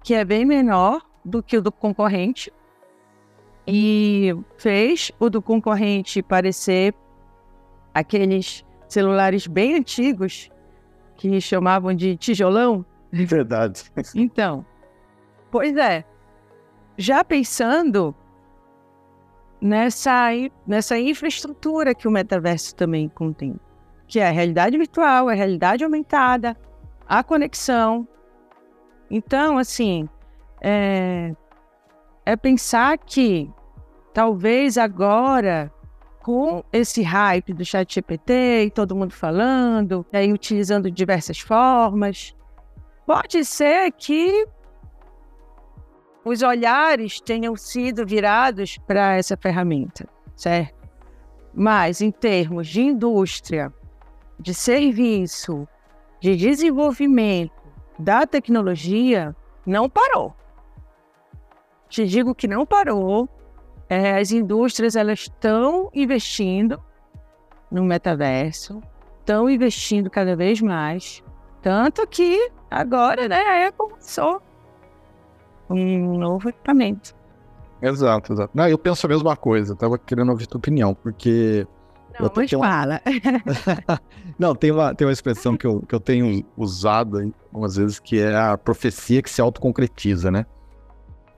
Que 0.04 0.14
é 0.14 0.24
bem 0.24 0.44
menor 0.44 1.04
do 1.24 1.42
que 1.42 1.56
o 1.56 1.60
do 1.60 1.72
concorrente. 1.72 2.52
E 3.66 4.32
fez 4.56 5.10
o 5.18 5.28
do 5.28 5.42
concorrente 5.42 6.22
parecer 6.22 6.94
aqueles 7.92 8.64
celulares 8.88 9.48
bem 9.48 9.74
antigos 9.74 10.48
que 11.16 11.40
chamavam 11.40 11.92
de 11.92 12.16
tijolão. 12.16 12.86
Verdade. 13.12 13.82
Então, 14.14 14.64
pois 15.50 15.76
é. 15.76 16.04
Já 16.96 17.24
pensando 17.24 18.14
nessa, 19.60 20.30
nessa 20.66 20.98
infraestrutura 20.98 21.94
que 21.94 22.08
o 22.08 22.10
metaverso 22.10 22.74
também 22.74 23.08
contém, 23.08 23.58
que 24.06 24.18
é 24.18 24.28
a 24.28 24.30
realidade 24.30 24.78
virtual, 24.78 25.28
a 25.28 25.34
realidade 25.34 25.84
aumentada, 25.84 26.56
a 27.06 27.22
conexão. 27.22 28.06
Então, 29.10 29.58
assim, 29.58 30.08
é, 30.60 31.34
é 32.24 32.36
pensar 32.36 32.96
que 32.98 33.50
talvez 34.14 34.78
agora 34.78 35.72
com 36.20 36.62
esse 36.72 37.02
hype 37.02 37.52
do 37.54 37.64
chat 37.64 37.94
GPT 37.94 38.64
e 38.66 38.70
todo 38.70 38.94
mundo 38.94 39.12
falando, 39.12 40.06
e 40.12 40.16
aí 40.16 40.32
utilizando 40.32 40.90
diversas 40.90 41.40
formas, 41.40 42.34
pode 43.06 43.44
ser 43.44 43.90
que 43.92 44.46
os 46.24 46.42
olhares 46.42 47.20
tenham 47.20 47.56
sido 47.56 48.06
virados 48.06 48.78
para 48.86 49.16
essa 49.16 49.36
ferramenta, 49.36 50.06
certo? 50.36 50.88
Mas 51.54 52.00
em 52.00 52.10
termos 52.10 52.68
de 52.68 52.82
indústria, 52.82 53.72
de 54.38 54.54
serviço, 54.54 55.66
de 56.20 56.36
desenvolvimento 56.36 57.52
da 57.98 58.26
tecnologia, 58.26 59.34
não 59.66 59.88
parou. 59.88 60.34
Te 61.88 62.06
digo 62.06 62.34
que 62.34 62.46
não 62.46 62.64
parou, 62.64 63.28
é, 63.88 64.18
as 64.18 64.30
indústrias 64.30 64.94
elas 64.94 65.20
estão 65.20 65.90
investindo 65.92 66.82
no 67.70 67.82
metaverso, 67.82 68.80
estão 69.18 69.50
investindo 69.50 70.08
cada 70.08 70.36
vez 70.36 70.60
mais, 70.60 71.22
tanto 71.60 72.06
que 72.06 72.50
agora, 72.70 73.28
né, 73.28 73.40
a 73.40 73.68
Apple 73.68 73.96
um 75.70 76.18
novo 76.18 76.48
equipamento. 76.48 77.14
Exato, 77.82 78.32
exato. 78.32 78.50
Não, 78.54 78.68
eu 78.68 78.76
penso 78.76 79.06
a 79.06 79.08
mesma 79.08 79.36
coisa, 79.36 79.72
estava 79.72 79.98
querendo 79.98 80.30
ouvir 80.30 80.46
tua 80.46 80.58
opinião, 80.58 80.94
porque. 80.94 81.66
Não, 82.18 82.26
eu 82.26 82.32
mas 82.34 82.52
uma... 82.52 82.66
fala. 82.66 83.00
Não, 84.38 84.54
tem 84.54 84.70
uma, 84.70 84.94
tem 84.94 85.06
uma 85.06 85.12
expressão 85.12 85.56
que 85.56 85.66
eu, 85.66 85.80
que 85.80 85.94
eu 85.94 86.00
tenho 86.00 86.44
usado 86.56 87.32
algumas 87.48 87.76
vezes 87.76 87.98
que 87.98 88.20
é 88.20 88.36
a 88.36 88.58
profecia 88.58 89.22
que 89.22 89.30
se 89.30 89.40
autoconcretiza, 89.40 90.30
né? 90.30 90.44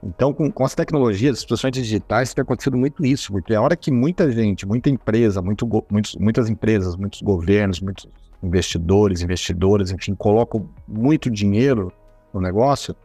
Então, 0.03 0.33
com, 0.33 0.51
com 0.51 0.65
as 0.65 0.75
tecnologias, 0.75 1.39
as 1.39 1.43
soluções 1.43 1.73
digitais, 1.73 2.35
tem 2.35 2.43
acontecido 2.43 2.77
muito 2.77 3.05
isso, 3.07 3.31
porque 3.31 3.55
a 3.55 3.63
hora 3.63 3.77
que 3.77 3.93
muita 3.93 4.31
gente, 4.33 4.67
muita 4.67 4.91
empresa, 4.91 5.41
muito, 5.41 5.69
muitos, 5.89 6.17
muitas 6.17 6.51
empresas, 6.51 6.97
muitos 6.97 7.23
governos, 7.23 7.81
muitos 7.81 8.09
investidores, 8.43 9.23
investidoras, 9.23 9.93
enfim, 9.93 10.15
colocam 10.15 10.69
muito 10.89 11.31
dinheiro 11.31 11.93
no 12.35 12.41
negócio, 12.41 12.97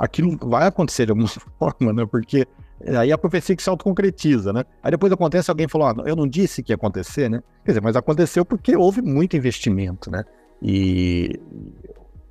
aquilo 0.00 0.34
vai 0.48 0.66
acontecer 0.66 1.04
de 1.04 1.12
alguma 1.12 1.28
forma, 1.58 1.92
né? 1.92 2.06
Porque 2.06 2.48
aí 2.96 3.12
a 3.12 3.18
profecia 3.18 3.54
que 3.54 3.62
se 3.62 3.68
autoconcretiza, 3.68 4.52
né? 4.52 4.64
Aí 4.82 4.90
depois 4.90 5.12
acontece, 5.12 5.50
alguém 5.50 5.68
falou, 5.68 5.88
ah, 5.88 5.94
eu 6.06 6.16
não 6.16 6.26
disse 6.26 6.62
que 6.62 6.72
ia 6.72 6.76
acontecer, 6.76 7.28
né? 7.28 7.42
Quer 7.64 7.72
dizer, 7.72 7.82
mas 7.82 7.94
aconteceu 7.94 8.44
porque 8.44 8.74
houve 8.74 9.02
muito 9.02 9.36
investimento, 9.36 10.10
né? 10.10 10.24
E 10.62 11.38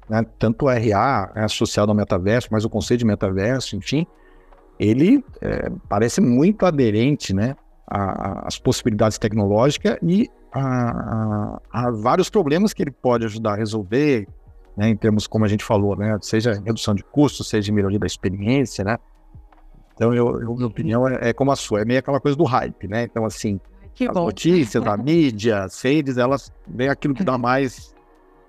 né, 0.09 0.25
tanto 0.39 0.65
o 0.65 0.69
RA 0.69 1.31
é 1.35 1.43
associado 1.43 1.91
ao 1.91 1.95
metaverso, 1.95 2.49
mas 2.51 2.65
o 2.65 2.69
conceito 2.69 3.01
de 3.01 3.05
metaverso, 3.05 3.75
enfim, 3.75 4.07
ele 4.79 5.23
é, 5.39 5.69
parece 5.87 6.19
muito 6.19 6.65
aderente, 6.65 7.33
né? 7.33 7.55
às 7.89 8.59
possibilidades 8.59 9.17
tecnológicas 9.17 9.97
e 10.03 10.29
a, 10.51 10.61
a, 10.61 11.61
a, 11.71 11.91
vários 11.91 12.29
problemas 12.29 12.71
que 12.71 12.83
ele 12.83 12.91
pode 12.91 13.25
ajudar 13.25 13.53
a 13.53 13.55
resolver, 13.55 14.27
né, 14.79 14.89
em 14.89 14.95
termos, 14.95 15.27
como 15.27 15.45
a 15.45 15.47
gente 15.47 15.63
falou, 15.63 15.95
né, 15.95 16.17
seja 16.21 16.53
redução 16.65 16.95
de 16.95 17.03
custos, 17.03 17.49
seja 17.49 17.71
melhoria 17.71 17.99
da 17.99 18.07
experiência, 18.07 18.83
né, 18.83 18.97
então, 19.99 20.13
eu, 20.13 20.39
eu 20.39 20.55
minha 20.55 20.67
opinião 20.67 21.05
é, 21.05 21.29
é, 21.29 21.33
como 21.33 21.51
a 21.51 21.57
sua, 21.57 21.81
é 21.81 21.85
meio 21.85 21.99
aquela 21.99 22.21
coisa 22.21 22.37
do 22.37 22.45
hype, 22.45 22.87
né? 22.87 23.03
Então, 23.03 23.25
assim, 23.25 23.59
que 23.93 24.07
as 24.07 24.13
bom. 24.13 24.27
notícias, 24.27 24.87
a 24.87 24.95
mídia, 24.95 25.65
as 25.65 25.81
redes, 25.81 26.17
elas 26.17 26.53
vêm 26.65 26.87
aquilo 26.87 27.13
que 27.13 27.21
dá 27.21 27.37
mais, 27.37 27.93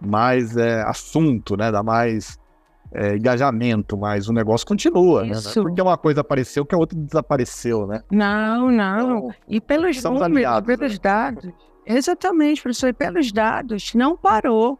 mais 0.00 0.56
é, 0.56 0.80
assunto, 0.82 1.56
né? 1.56 1.72
Dá 1.72 1.82
mais 1.82 2.38
é, 2.92 3.16
engajamento, 3.16 3.98
mas 3.98 4.28
o 4.28 4.32
negócio 4.32 4.64
continua, 4.64 5.24
né? 5.24 5.32
Isso. 5.32 5.58
né? 5.58 5.64
Porque 5.64 5.82
uma 5.82 5.98
coisa 5.98 6.20
apareceu 6.20 6.64
que 6.64 6.72
a 6.72 6.78
outra 6.78 6.96
desapareceu, 6.96 7.84
né? 7.84 8.00
Não, 8.12 8.70
não. 8.70 9.18
Então, 9.18 9.34
e 9.48 9.60
pelos 9.60 10.00
números, 10.04 10.22
aliados, 10.22 10.66
pelos 10.68 10.92
né? 10.92 10.98
dados, 11.02 11.50
exatamente, 11.84 12.62
professor, 12.62 12.90
e 12.90 12.92
pelos 12.92 13.32
dados, 13.32 13.92
não 13.92 14.16
parou. 14.16 14.78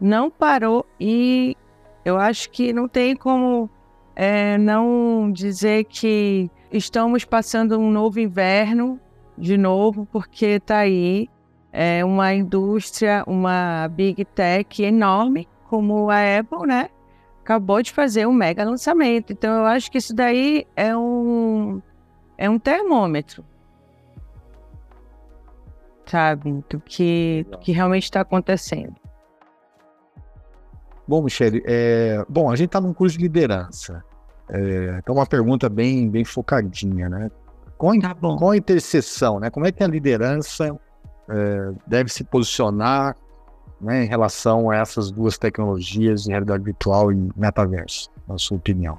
Não 0.00 0.30
parou 0.30 0.86
e 1.00 1.56
eu 2.04 2.16
acho 2.16 2.50
que 2.50 2.72
não 2.72 2.88
tem 2.88 3.16
como 3.16 3.68
é, 4.14 4.56
não 4.58 5.30
dizer 5.32 5.84
que 5.84 6.50
estamos 6.72 7.24
passando 7.24 7.78
um 7.78 7.90
novo 7.90 8.20
inverno 8.20 9.00
de 9.36 9.56
novo, 9.56 10.06
porque 10.10 10.46
está 10.46 10.78
aí 10.78 11.28
é, 11.72 12.04
uma 12.04 12.34
indústria, 12.34 13.22
uma 13.26 13.88
big 13.88 14.24
tech 14.24 14.82
enorme, 14.82 15.48
como 15.68 16.10
a 16.10 16.38
Apple, 16.38 16.66
né? 16.66 16.88
Acabou 17.42 17.82
de 17.82 17.92
fazer 17.92 18.26
um 18.26 18.32
mega 18.32 18.64
lançamento. 18.64 19.32
Então, 19.32 19.58
eu 19.58 19.66
acho 19.66 19.90
que 19.90 19.98
isso 19.98 20.14
daí 20.14 20.66
é 20.74 20.96
um, 20.96 21.80
é 22.36 22.50
um 22.50 22.58
termômetro, 22.58 23.44
sabe? 26.06 26.64
Do 26.68 26.80
que, 26.80 27.46
do 27.50 27.58
que 27.58 27.72
realmente 27.72 28.04
está 28.04 28.20
acontecendo. 28.20 28.96
Bom, 31.08 31.22
Michele, 31.22 31.62
é... 31.66 32.22
bom, 32.28 32.50
a 32.50 32.56
gente 32.56 32.66
está 32.66 32.80
num 32.80 32.92
curso 32.92 33.16
de 33.16 33.22
liderança. 33.22 34.04
É, 34.50 34.98
então, 34.98 35.14
uma 35.14 35.26
pergunta 35.26 35.68
bem, 35.68 36.08
bem 36.08 36.24
focadinha, 36.24 37.08
né? 37.08 37.30
Com 37.76 37.90
a, 37.90 38.00
tá 38.00 38.14
com 38.14 38.50
a 38.50 38.56
interseção, 38.56 39.40
né? 39.40 39.50
Como 39.50 39.66
é 39.66 39.72
que 39.72 39.82
a 39.82 39.86
liderança 39.86 40.78
é, 41.28 41.72
deve 41.86 42.10
se 42.10 42.24
posicionar 42.24 43.16
né, 43.80 44.04
em 44.04 44.08
relação 44.08 44.70
a 44.70 44.76
essas 44.76 45.10
duas 45.10 45.38
tecnologias 45.38 46.24
de 46.24 46.30
realidade 46.30 46.64
virtual 46.64 47.12
e 47.12 47.30
metaverso, 47.36 48.10
na 48.26 48.36
sua 48.36 48.56
opinião? 48.56 48.98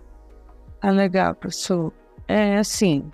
Ah, 0.82 0.92
legal, 0.92 1.36
professor. 1.36 1.92
É 2.28 2.58
assim, 2.58 3.12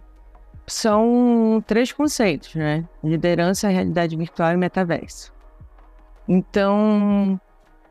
são 0.67 1.63
três 1.65 1.91
conceitos, 1.91 2.53
né? 2.55 2.87
Liderança, 3.03 3.67
realidade 3.67 4.15
virtual 4.15 4.53
e 4.53 4.57
metaverso. 4.57 5.33
Então, 6.27 7.39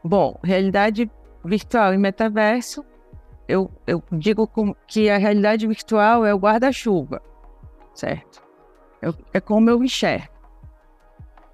bom, 0.04 0.38
realidade 0.42 1.10
virtual 1.42 1.94
e 1.94 1.98
metaverso 1.98 2.84
eu, 3.48 3.70
eu 3.86 4.02
digo 4.12 4.48
que 4.86 5.10
a 5.10 5.18
realidade 5.18 5.66
virtual 5.66 6.24
é 6.24 6.34
o 6.34 6.38
guarda-chuva, 6.38 7.22
certo? 7.94 8.42
Eu, 9.02 9.14
é 9.32 9.40
como 9.40 9.68
eu 9.68 9.84
enxergo 9.84 10.32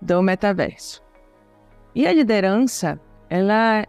do 0.00 0.22
metaverso. 0.22 1.02
E 1.94 2.06
a 2.06 2.12
liderança, 2.12 3.00
ela 3.28 3.84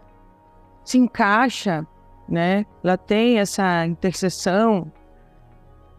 se 0.84 0.98
encaixa, 0.98 1.86
né? 2.28 2.66
Ela 2.82 2.96
tem 2.96 3.38
essa 3.38 3.86
interseção 3.86 4.92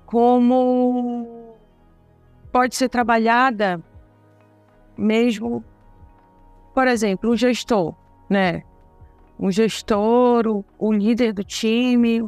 como 0.06 1.56
pode 2.52 2.76
ser 2.76 2.90
trabalhada 2.90 3.82
mesmo, 4.98 5.64
por 6.74 6.88
exemplo, 6.88 7.32
o 7.32 7.38
gestor, 7.38 7.96
né? 8.34 8.64
um 9.40 9.52
gestor, 9.52 10.48
o, 10.48 10.66
o 10.78 10.92
líder 10.92 11.34
do 11.34 11.44
time, 11.44 12.26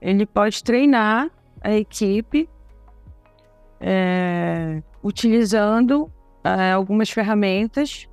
ele 0.00 0.26
pode 0.26 0.62
treinar 0.62 1.30
a 1.60 1.72
equipe 1.72 2.48
é, 3.80 4.82
utilizando 5.02 6.10
é, 6.44 6.72
algumas 6.72 7.10
ferramentas, 7.10 8.08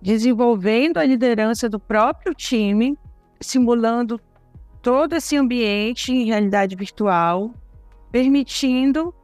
desenvolvendo 0.00 0.98
a 0.98 1.04
liderança 1.04 1.68
do 1.68 1.78
próprio 1.78 2.34
time, 2.34 2.98
simulando 3.40 4.20
todo 4.82 5.14
esse 5.14 5.36
ambiente 5.36 6.12
em 6.12 6.26
realidade 6.26 6.76
virtual, 6.76 7.54
permitindo 8.10 9.14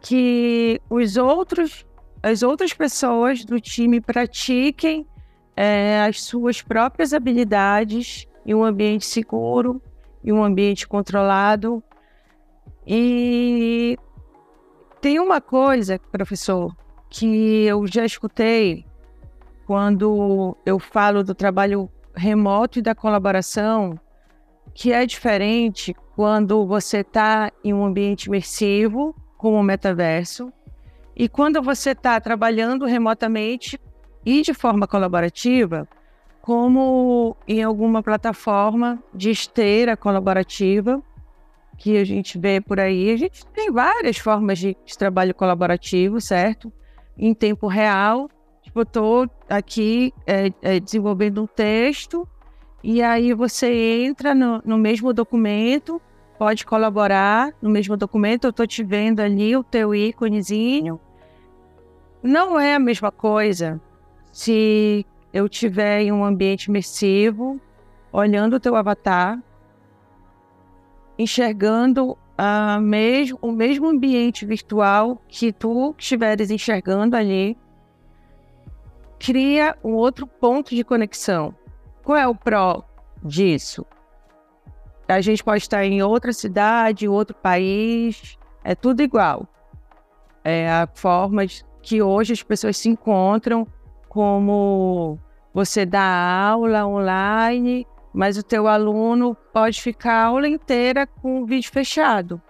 que 0.00 0.80
os 0.88 1.16
outros, 1.16 1.84
as 2.22 2.42
outras 2.42 2.72
pessoas 2.72 3.44
do 3.44 3.60
time 3.60 4.00
pratiquem 4.00 5.06
é, 5.56 6.02
as 6.02 6.22
suas 6.22 6.60
próprias 6.60 7.14
habilidades 7.14 8.28
em 8.44 8.54
um 8.54 8.62
ambiente 8.62 9.06
seguro, 9.06 9.82
em 10.22 10.32
um 10.32 10.44
ambiente 10.44 10.86
controlado. 10.86 11.82
E 12.86 13.98
tem 15.00 15.18
uma 15.18 15.40
coisa, 15.40 15.98
professor, 16.12 16.76
que 17.08 17.64
eu 17.64 17.86
já 17.86 18.04
escutei 18.04 18.84
quando 19.66 20.56
eu 20.64 20.78
falo 20.78 21.24
do 21.24 21.34
trabalho 21.34 21.90
remoto 22.14 22.78
e 22.78 22.82
da 22.82 22.94
colaboração, 22.94 23.98
que 24.72 24.92
é 24.92 25.04
diferente 25.04 25.94
quando 26.14 26.66
você 26.66 26.98
está 26.98 27.50
em 27.64 27.74
um 27.74 27.84
ambiente 27.84 28.26
imersivo, 28.26 29.14
como 29.36 29.56
o 29.56 29.62
metaverso, 29.62 30.52
e 31.14 31.28
quando 31.28 31.62
você 31.62 31.90
está 31.90 32.20
trabalhando 32.20 32.84
remotamente 32.84 33.80
e 34.26 34.42
de 34.42 34.52
forma 34.52 34.88
colaborativa, 34.88 35.88
como 36.42 37.36
em 37.46 37.62
alguma 37.62 38.02
plataforma 38.02 39.00
de 39.14 39.30
esteira 39.30 39.96
colaborativa 39.96 41.00
que 41.78 41.96
a 41.96 42.04
gente 42.04 42.36
vê 42.36 42.60
por 42.60 42.80
aí. 42.80 43.12
A 43.12 43.16
gente 43.16 43.46
tem 43.46 43.70
várias 43.70 44.18
formas 44.18 44.58
de, 44.58 44.76
de 44.84 44.98
trabalho 44.98 45.32
colaborativo, 45.32 46.20
certo? 46.20 46.72
Em 47.16 47.32
tempo 47.32 47.68
real. 47.68 48.28
Tipo, 48.62 48.80
eu 48.80 48.82
estou 48.82 49.30
aqui 49.48 50.12
é, 50.26 50.52
é, 50.60 50.80
desenvolvendo 50.80 51.40
um 51.42 51.46
texto 51.46 52.28
e 52.82 53.02
aí 53.02 53.32
você 53.32 54.02
entra 54.04 54.34
no, 54.34 54.60
no 54.64 54.76
mesmo 54.76 55.12
documento, 55.12 56.02
pode 56.36 56.66
colaborar 56.66 57.52
no 57.62 57.70
mesmo 57.70 57.96
documento. 57.96 58.44
Eu 58.44 58.50
estou 58.50 58.66
te 58.66 58.82
vendo 58.82 59.20
ali 59.20 59.56
o 59.56 59.62
teu 59.62 59.94
íconezinho. 59.94 61.00
Não 62.20 62.58
é 62.58 62.74
a 62.74 62.78
mesma 62.80 63.12
coisa 63.12 63.80
se 64.36 65.06
eu 65.32 65.48
tiver 65.48 66.02
em 66.02 66.12
um 66.12 66.22
ambiente 66.22 66.66
imersivo, 66.66 67.58
olhando 68.12 68.56
o 68.56 68.60
teu 68.60 68.76
avatar, 68.76 69.42
enxergando 71.18 72.18
a 72.36 72.78
mes 72.78 73.32
o 73.40 73.50
mesmo 73.50 73.86
ambiente 73.88 74.44
virtual 74.44 75.22
que 75.26 75.54
tu 75.54 75.94
estiveres 75.96 76.50
enxergando 76.50 77.16
ali, 77.16 77.56
cria 79.18 79.74
um 79.82 79.94
outro 79.94 80.26
ponto 80.26 80.74
de 80.74 80.84
conexão. 80.84 81.54
Qual 82.04 82.18
é 82.18 82.28
o 82.28 82.34
pró 82.34 82.84
disso? 83.24 83.86
A 85.08 85.22
gente 85.22 85.42
pode 85.42 85.62
estar 85.62 85.82
em 85.82 86.02
outra 86.02 86.34
cidade, 86.34 87.08
outro 87.08 87.34
país, 87.34 88.36
é 88.62 88.74
tudo 88.74 89.00
igual. 89.00 89.48
É 90.44 90.70
a 90.70 90.86
forma 90.92 91.46
que 91.80 92.02
hoje 92.02 92.34
as 92.34 92.42
pessoas 92.42 92.76
se 92.76 92.90
encontram 92.90 93.66
como 94.16 95.18
você 95.52 95.84
dá 95.84 96.48
aula 96.48 96.86
online, 96.86 97.86
mas 98.14 98.38
o 98.38 98.42
teu 98.42 98.66
aluno 98.66 99.36
pode 99.52 99.82
ficar 99.82 100.14
a 100.14 100.24
aula 100.28 100.48
inteira 100.48 101.06
com 101.06 101.42
o 101.42 101.44
vídeo 101.44 101.70
fechado. 101.70 102.40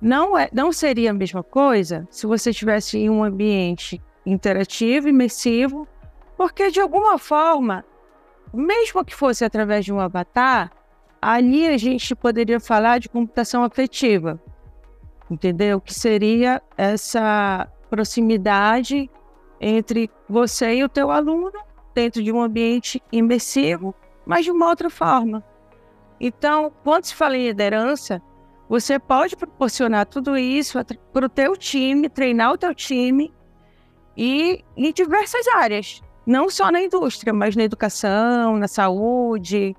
Não, 0.00 0.38
é, 0.38 0.48
não 0.54 0.72
seria 0.72 1.10
a 1.10 1.12
mesma 1.12 1.42
coisa 1.42 2.08
se 2.10 2.26
você 2.26 2.48
estivesse 2.48 2.96
em 2.96 3.10
um 3.10 3.22
ambiente 3.22 4.00
interativo, 4.24 5.06
imersivo, 5.06 5.86
porque 6.34 6.70
de 6.70 6.80
alguma 6.80 7.18
forma, 7.18 7.84
mesmo 8.54 9.04
que 9.04 9.14
fosse 9.14 9.44
através 9.44 9.84
de 9.84 9.92
um 9.92 10.00
avatar, 10.00 10.72
ali 11.20 11.68
a 11.68 11.76
gente 11.76 12.14
poderia 12.14 12.58
falar 12.58 13.00
de 13.00 13.10
computação 13.10 13.62
afetiva, 13.62 14.40
entendeu? 15.30 15.78
Que 15.78 15.92
seria 15.92 16.62
essa 16.74 17.68
proximidade 17.90 19.10
entre 19.60 20.10
você 20.28 20.76
e 20.76 20.84
o 20.84 20.88
teu 20.88 21.10
aluno 21.10 21.52
dentro 21.94 22.22
de 22.22 22.30
um 22.32 22.42
ambiente 22.42 23.02
imersivo, 23.10 23.94
mas 24.24 24.44
de 24.44 24.50
uma 24.50 24.68
outra 24.68 24.90
forma. 24.90 25.42
Então, 26.20 26.72
quando 26.82 27.04
se 27.04 27.14
fala 27.14 27.36
em 27.36 27.46
liderança, 27.46 28.20
você 28.68 28.98
pode 28.98 29.36
proporcionar 29.36 30.06
tudo 30.06 30.36
isso 30.36 30.78
para 31.12 31.26
o 31.26 31.28
teu 31.28 31.56
time, 31.56 32.08
treinar 32.08 32.52
o 32.52 32.58
teu 32.58 32.74
time 32.74 33.32
e 34.16 34.64
em 34.76 34.92
diversas 34.92 35.46
áreas, 35.48 36.02
não 36.26 36.50
só 36.50 36.70
na 36.70 36.82
indústria, 36.82 37.32
mas 37.32 37.54
na 37.54 37.62
educação, 37.62 38.56
na 38.56 38.66
saúde. 38.66 39.76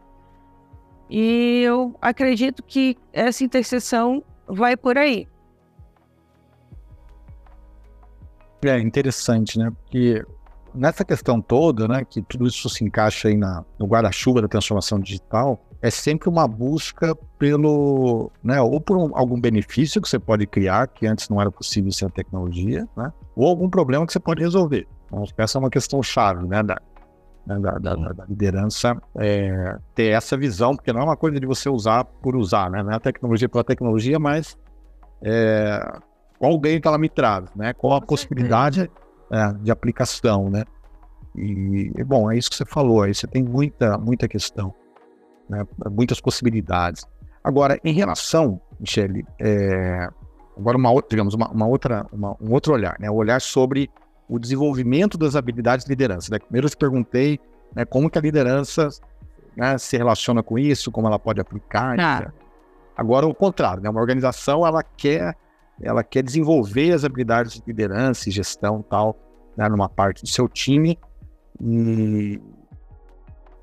E 1.10 1.62
eu 1.64 1.96
acredito 2.02 2.64
que 2.64 2.98
essa 3.12 3.44
interseção 3.44 4.24
vai 4.48 4.78
por 4.78 4.98
aí. 4.98 5.28
É 8.64 8.80
interessante, 8.80 9.60
né? 9.60 9.72
Porque 9.72 10.26
nessa 10.74 11.04
questão 11.04 11.42
toda, 11.42 11.88
né, 11.88 12.06
que 12.06 12.22
tudo 12.22 12.48
isso 12.48 12.70
se 12.70 12.84
encaixa 12.84 13.28
aí 13.28 13.38
na, 13.38 13.64
no 13.80 13.86
guarda-chuva 13.86 14.42
da 14.42 14.48
transformação 14.48 15.00
digital, 15.00 15.60
é 15.82 15.90
sempre 15.90 16.30
uma 16.30 16.48
busca 16.48 17.16
pelo, 17.38 18.32
né, 18.44 18.62
ou 18.62 18.80
por 18.82 18.98
um, 18.98 19.16
algum 19.16 19.40
benefício 19.40 20.02
que 20.02 20.10
você 20.10 20.20
pode 20.20 20.46
criar, 20.48 20.88
que 20.88 21.06
antes 21.06 21.30
não 21.30 21.40
era 21.40 21.52
possível 21.52 21.92
sem 21.92 22.08
a 22.08 22.12
tecnologia, 22.12 22.88
né, 22.96 23.12
ou 23.36 23.48
algum 23.48 23.70
problema 23.70 24.06
que 24.06 24.14
você 24.14 24.20
pode 24.20 24.42
resolver. 24.42 24.88
Então, 25.06 25.24
essa 25.38 25.58
é 25.58 25.60
uma 25.60 25.70
questão 25.70 26.02
chave, 26.02 26.48
né, 26.48 26.64
da, 26.64 26.78
né, 27.46 27.60
da, 27.60 27.72
da, 27.78 27.96
da, 27.96 28.26
liderança, 28.26 28.98
é, 29.16 29.78
ter 29.94 30.08
essa 30.08 30.36
visão, 30.36 30.76
porque 30.76 30.92
não 30.92 31.02
é 31.02 31.04
uma 31.04 31.18
coisa 31.18 31.40
de 31.40 31.46
você 31.46 31.70
usar 31.70 32.04
por 32.06 32.36
usar, 32.36 32.70
né, 32.70 32.82
não 32.82 32.92
é 32.92 32.96
a 32.96 33.00
tecnologia 33.00 33.48
pela 33.48 33.64
tecnologia, 33.64 34.20
mas 34.20 34.58
é, 35.22 36.00
qual 36.40 36.54
o 36.54 36.60
ganho 36.60 36.82
que 36.82 36.88
ela 36.88 36.98
me 36.98 37.10
traz, 37.10 37.46
né, 37.56 37.74
qual 37.74 37.96
a 37.96 38.02
possibilidade 38.02 38.90
é, 39.32 39.54
de 39.62 39.72
aplicação, 39.72 40.50
né, 40.50 40.64
e, 41.36 41.92
bom, 42.04 42.32
é 42.32 42.38
isso 42.38 42.50
que 42.50 42.56
você 42.56 42.66
falou, 42.66 43.04
aí 43.04 43.14
você 43.14 43.28
tem 43.28 43.44
muita, 43.44 43.98
muita 43.98 44.28
questão 44.28 44.74
né, 45.50 45.66
muitas 45.90 46.20
possibilidades. 46.20 47.06
Agora, 47.44 47.80
em 47.84 47.94
relação, 47.94 48.60
Michele, 48.80 49.26
é, 49.40 50.10
agora 50.58 50.78
uma 50.78 50.92
outra, 50.92 51.10
digamos, 51.10 51.34
uma, 51.34 51.50
uma 51.50 51.66
outra, 51.68 52.06
uma, 52.12 52.36
um 52.42 52.52
outro 52.52 52.74
olhar, 52.74 52.98
né, 53.00 53.10
o 53.10 53.16
olhar 53.16 53.40
sobre 53.42 53.90
o 54.28 54.38
desenvolvimento 54.38 55.18
das 55.18 55.36
habilidades 55.36 55.86
de 55.86 55.92
liderança. 55.92 56.30
Né? 56.32 56.40
Primeiro 56.40 56.68
eu 56.68 56.70
te 56.70 56.78
perguntei 56.78 57.40
né, 57.74 57.86
como 57.86 58.10
que 58.10 58.18
a 58.18 58.22
liderança 58.22 58.90
né, 59.56 59.78
se 59.78 59.98
relaciona 59.98 60.44
com 60.44 60.60
isso, 60.60 60.92
como 60.92 61.08
ela 61.08 61.18
pode 61.18 61.40
aplicar. 61.40 61.98
Ah. 62.00 62.32
Agora 62.96 63.26
o 63.26 63.34
contrário, 63.34 63.82
né, 63.82 63.90
uma 63.90 64.02
organização 64.02 64.68
ela 64.68 64.84
quer, 64.84 65.38
ela 65.82 66.04
quer 66.04 66.24
desenvolver 66.24 66.92
as 66.94 67.04
habilidades 67.04 67.54
de 67.54 67.64
liderança 67.66 68.30
e 68.30 68.32
gestão 68.32 68.82
tal, 68.82 69.18
né, 69.56 69.68
numa 69.70 69.90
parte 69.90 70.24
do 70.24 70.28
seu 70.28 70.48
time 70.48 70.98
e 71.62 72.40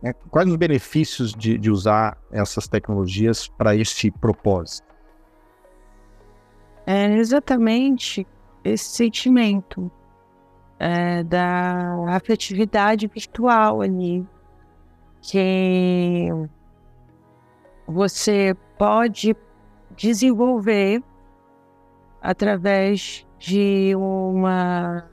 né? 0.05 0.12
Quais 0.31 0.46
os 0.46 0.57
benefícios 0.57 1.33
de, 1.33 1.57
de 1.57 1.70
usar 1.70 2.18
essas 2.31 2.68
tecnologias 2.68 3.48
para 3.48 3.74
esse 3.74 4.11
propósito? 4.11 4.87
É 6.87 7.16
exatamente 7.16 8.27
esse 8.62 8.85
sentimento 8.85 9.90
é, 10.79 11.24
da 11.24 12.14
afetividade 12.14 13.07
virtual 13.07 13.81
ali, 13.81 14.27
que 15.22 16.29
você 17.87 18.55
pode 18.77 19.35
desenvolver 19.96 21.03
através 22.24 23.26
de 23.38 23.94
uma 23.94 25.04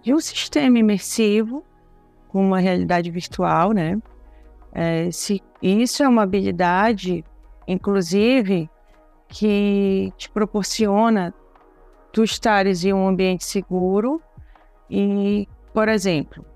de 0.00 0.14
um 0.14 0.20
sistema 0.20 0.78
imersivo 0.78 1.64
com 2.28 2.40
uma 2.40 2.60
realidade 2.60 3.10
virtual, 3.10 3.72
né? 3.72 4.00
É, 4.72 5.10
se 5.10 5.42
isso 5.60 6.04
é 6.04 6.08
uma 6.08 6.22
habilidade, 6.22 7.24
inclusive, 7.66 8.70
que 9.26 10.12
te 10.16 10.30
proporciona 10.30 11.34
tu 12.12 12.22
estares 12.22 12.84
em 12.84 12.92
um 12.92 13.08
ambiente 13.08 13.44
seguro 13.44 14.22
e, 14.88 15.48
por 15.74 15.88
exemplo, 15.88 16.46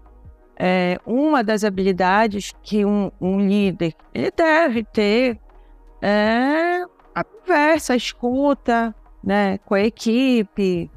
é, 0.56 1.00
uma 1.04 1.42
das 1.42 1.64
habilidades 1.64 2.52
que 2.62 2.84
um, 2.84 3.10
um 3.20 3.40
líder 3.40 3.94
ele 4.14 4.30
deve 4.30 4.84
ter 4.84 5.40
é 6.00 6.84
a 7.12 7.24
conversa, 7.24 7.94
a 7.94 7.96
escuta, 7.96 8.94
né, 9.22 9.58
com 9.58 9.74
a 9.74 9.80
equipe, 9.80 10.90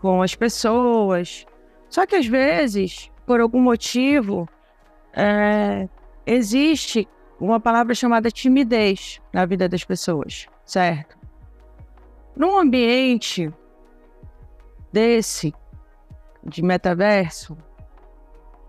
com 0.00 0.22
as 0.22 0.34
pessoas. 0.34 1.46
Só 1.88 2.06
que 2.06 2.16
às 2.16 2.26
vezes, 2.26 3.10
por 3.26 3.40
algum 3.40 3.60
motivo, 3.60 4.48
é, 5.12 5.88
existe 6.26 7.08
uma 7.40 7.60
palavra 7.60 7.94
chamada 7.94 8.30
timidez 8.30 9.20
na 9.32 9.44
vida 9.46 9.68
das 9.68 9.84
pessoas, 9.84 10.46
certo? 10.64 11.16
Num 12.36 12.58
ambiente 12.58 13.52
desse, 14.92 15.54
de 16.44 16.62
metaverso, 16.62 17.56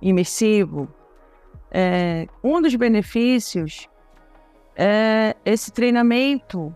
imersivo, 0.01 0.87
é, 1.71 2.27
um 2.43 2.61
dos 2.61 2.75
benefícios 2.75 3.87
é 4.75 5.35
esse 5.45 5.71
treinamento 5.71 6.75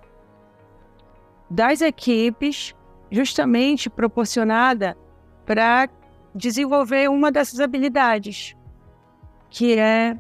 das 1.54 1.82
equipes, 1.82 2.74
justamente 3.12 3.88
proporcionada 3.88 4.98
para 5.46 5.88
desenvolver 6.34 7.08
uma 7.12 7.32
dessas 7.32 7.60
habilidades, 7.60 8.56
que 9.52 9.78
é 9.78 10.18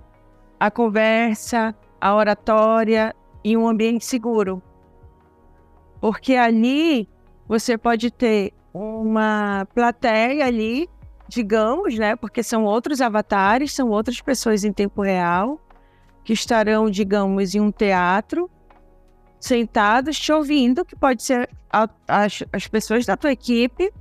a 0.59 0.69
conversa, 0.69 1.75
a 1.99 2.13
oratória 2.13 3.15
e 3.43 3.57
um 3.57 3.67
ambiente 3.67 4.05
seguro. 4.05 4.61
Porque 5.99 6.35
ali 6.35 7.09
você 7.47 7.79
pode 7.79 8.11
ter 8.11 8.53
uma 8.71 9.67
plateia 9.73 10.45
ali, 10.45 10.87
digamos, 11.27 11.97
né? 11.97 12.15
Porque 12.15 12.43
são 12.43 12.63
outros 12.63 13.01
avatares, 13.01 13.73
são 13.73 13.89
outras 13.89 14.21
pessoas 14.21 14.63
em 14.63 14.71
tempo 14.71 15.01
real 15.01 15.59
que 16.23 16.33
estarão, 16.33 16.91
digamos, 16.91 17.55
em 17.55 17.59
um 17.59 17.71
teatro, 17.71 18.51
sentados 19.43 20.17
te 20.17 20.31
ouvindo, 20.31 20.85
que 20.85 20.95
pode 20.95 21.21
ser 21.21 21.49
a, 21.69 21.89
as, 22.07 22.43
as 22.53 22.65
pessoas 22.65 23.05
da 23.05 23.17
tua 23.17 23.33
equipe, 23.33 23.91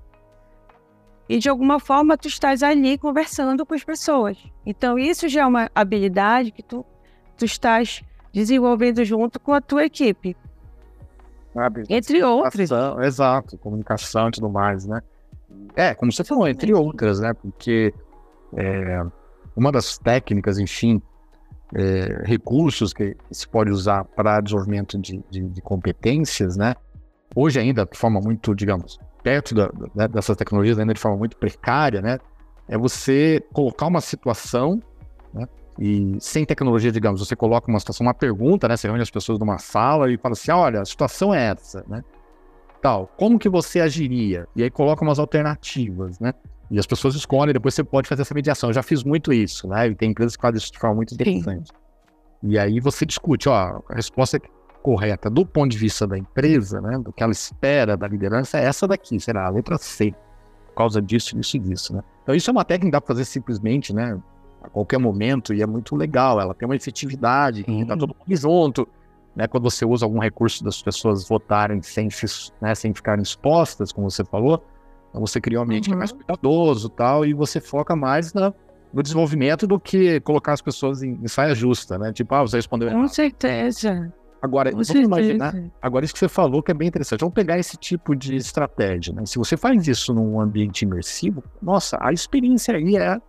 e 1.28 1.38
de 1.38 1.48
alguma 1.48 1.81
forma 1.81 2.16
tu 2.16 2.28
estás 2.28 2.62
ali 2.62 2.96
conversando 2.96 3.66
com 3.66 3.74
as 3.74 3.83
pessoas. 3.83 4.38
Então 4.64 4.96
isso 4.96 5.28
já 5.28 5.42
é 5.42 5.46
uma 5.46 5.68
habilidade 5.74 6.52
que 6.52 6.62
tu, 6.62 6.87
tu 7.37 7.44
estás 7.44 8.02
desenvolvendo 8.33 9.05
junto 9.05 9.40
com 9.40 9.52
a 9.52 9.61
tua 9.61 9.85
equipe. 9.85 10.37
Sabe? 11.52 11.85
Entre 11.88 12.22
outras. 12.22 12.70
Exato, 13.02 13.59
comunicação 13.59 14.28
e 14.28 14.31
tudo 14.31 14.48
mais, 14.48 14.87
né? 14.87 15.02
É, 15.74 15.92
como 15.92 16.12
você 16.12 16.22
falou, 16.22 16.46
entre 16.46 16.72
outras, 16.72 17.18
né? 17.18 17.35
Porque 17.35 17.92
é, 18.57 19.02
uma 19.57 19.72
das 19.72 19.98
técnicas, 19.98 20.59
enfim, 20.59 21.02
é, 21.74 22.22
recursos 22.24 22.92
que 22.92 23.16
se 23.30 23.48
pode 23.48 23.70
usar 23.70 24.04
para 24.04 24.40
desenvolvimento 24.40 24.98
de, 24.98 25.22
de, 25.30 25.42
de 25.42 25.62
competências, 25.62 26.56
né? 26.56 26.74
Hoje 27.35 27.58
ainda, 27.58 27.87
de 27.87 27.96
forma 27.96 28.20
muito, 28.20 28.54
digamos, 28.54 28.98
perto 29.22 29.54
da, 29.54 29.70
da, 29.94 30.06
dessas 30.06 30.37
tecnologias, 30.37 30.78
ainda 30.78 30.92
de 30.92 31.00
forma 31.00 31.16
muito 31.16 31.37
precária, 31.37 32.02
né? 32.02 32.18
É 32.68 32.76
você 32.76 33.42
colocar 33.52 33.87
uma 33.87 34.00
situação, 34.00 34.82
né? 35.32 35.46
E 35.78 36.16
sem 36.20 36.44
tecnologia, 36.44 36.92
digamos, 36.92 37.26
você 37.26 37.35
coloca 37.35 37.70
uma 37.70 37.80
situação, 37.80 38.06
uma 38.06 38.14
pergunta, 38.14 38.68
né? 38.68 38.76
Você 38.76 38.87
reúne 38.87 39.02
as 39.02 39.11
pessoas 39.11 39.38
numa 39.38 39.58
sala 39.58 40.11
e 40.12 40.18
fala 40.18 40.35
assim: 40.35 40.50
olha, 40.50 40.82
a 40.82 40.85
situação 40.85 41.35
é 41.35 41.46
essa, 41.46 41.85
né? 41.88 42.04
Tal, 42.82 43.06
como 43.16 43.38
que 43.38 43.48
você 43.48 43.80
agiria? 43.80 44.46
E 44.54 44.62
aí 44.62 44.70
coloca 44.70 45.02
umas 45.02 45.18
alternativas, 45.18 46.18
né? 46.18 46.35
E 46.73 46.79
as 46.79 46.87
pessoas 46.87 47.14
escolhem, 47.14 47.52
depois 47.52 47.75
você 47.75 47.85
pode 47.85 48.08
fazer 48.08 48.23
essa 48.23 48.35
mediação. 48.35 48.70
Eu 48.70 48.75
já 48.75 48.83
fiz 48.83 49.04
muito 49.04 49.31
isso, 49.31 49.68
né? 49.68 49.88
E 49.88 49.94
tem 49.94 50.10
empresas 50.10 50.35
que 50.35 50.40
fazem 50.40 50.56
isso 50.56 50.73
de 50.73 50.79
forma 50.79 50.96
muito 50.96 51.12
interessante. 51.12 51.68
Sim. 51.68 51.75
E 52.42 52.58
aí 52.58 52.81
você 52.81 53.04
discute, 53.04 53.46
ó, 53.46 53.83
a 53.88 53.94
resposta 53.94 54.38
é 54.38 54.40
correta 54.83 55.31
do 55.31 55.46
ponto 55.46 55.70
de 55.70 55.79
vista 55.79 56.06
da 56.06 56.18
empresa, 56.18 56.81
né, 56.81 56.98
do 56.98 57.12
que 57.12 57.23
ela 57.23 57.31
espera 57.31 57.96
da 57.96 58.08
liderança, 58.08 58.58
é 58.58 58.64
essa 58.64 58.88
daqui, 58.88 59.20
será 59.20 59.46
a 59.46 59.50
letra 59.50 59.79
C, 59.79 60.12
por 60.66 60.75
causa 60.75 61.00
disso, 61.00 61.37
disso 61.37 61.56
e 61.56 61.60
disso, 61.60 61.94
né. 61.94 62.02
Então 62.25 62.35
isso 62.35 62.50
é 62.50 62.52
uma 62.52 62.64
técnica 62.64 62.88
que 62.88 62.92
dá 62.92 63.00
para 63.00 63.14
fazer 63.14 63.25
simplesmente, 63.25 63.94
né, 63.94 64.20
a 64.60 64.68
qualquer 64.68 64.98
momento, 64.98 65.54
e 65.54 65.62
é 65.62 65.66
muito 65.66 65.94
legal, 65.94 66.40
ela 66.40 66.52
tem 66.52 66.66
uma 66.66 66.75
efetividade, 66.75 67.64
uhum. 67.68 67.87
tá 67.87 67.96
todo 67.96 68.16
mundo 68.18 68.37
junto, 68.37 68.88
né, 69.37 69.46
quando 69.46 69.70
você 69.70 69.85
usa 69.85 70.04
algum 70.04 70.18
recurso 70.18 70.64
das 70.64 70.83
pessoas 70.83 71.29
votarem 71.29 71.81
sem, 71.81 72.08
né, 72.60 72.75
sem 72.75 72.92
ficarem 72.92 73.23
expostas, 73.23 73.92
como 73.92 74.10
você 74.10 74.25
falou, 74.25 74.64
então 75.13 75.21
você 75.21 75.40
cria 75.40 75.60
um 75.60 75.63
ambiente 75.63 75.88
uhum. 75.88 75.92
que 75.92 75.94
é 75.94 75.98
mais 75.98 76.10
uhum. 76.10 76.19
cuidadoso 76.19 76.88
tal, 76.88 77.25
e 77.27 77.35
você 77.35 77.60
foca 77.60 77.94
mais 77.94 78.33
na, 78.33 78.52
no 78.92 79.02
desenvolvimento 79.02 79.67
do 79.67 79.79
que 79.79 80.19
colocar 80.21 80.54
as 80.54 80.63
pessoas 80.63 81.02
em, 81.02 81.19
em 81.23 81.29
saia 81.29 81.54
justa, 81.54 81.98
né? 81.98 82.13
Tipo, 82.13 82.35
ah, 82.35 82.40
você 82.40 82.56
respondeu 82.56 82.90
Com 82.90 83.06
certeza. 83.06 84.13
Agora, 84.40 84.71
Com 84.71 84.77
vamos 84.77 84.88
certeza. 84.88 85.06
imaginar, 85.06 85.54
agora 85.81 86.04
isso 86.04 86.15
que 86.15 86.19
você 86.19 86.29
falou 86.29 86.63
que 86.63 86.71
é 86.71 86.75
bem 86.75 86.88
interessante. 86.88 87.21
Vamos 87.21 87.35
pegar 87.35 87.58
esse 87.58 87.77
tipo 87.77 88.17
de 88.17 88.35
estratégia, 88.35 89.13
né? 89.13 89.27
Se 89.27 89.38
você 89.38 89.56
faz 89.56 89.87
isso 89.87 90.15
num 90.15 90.40
ambiente 90.40 90.83
imersivo, 90.83 91.44
nossa, 91.60 91.98
a 92.00 92.10
experiência 92.10 92.75
aí 92.75 92.96
é, 92.96 93.21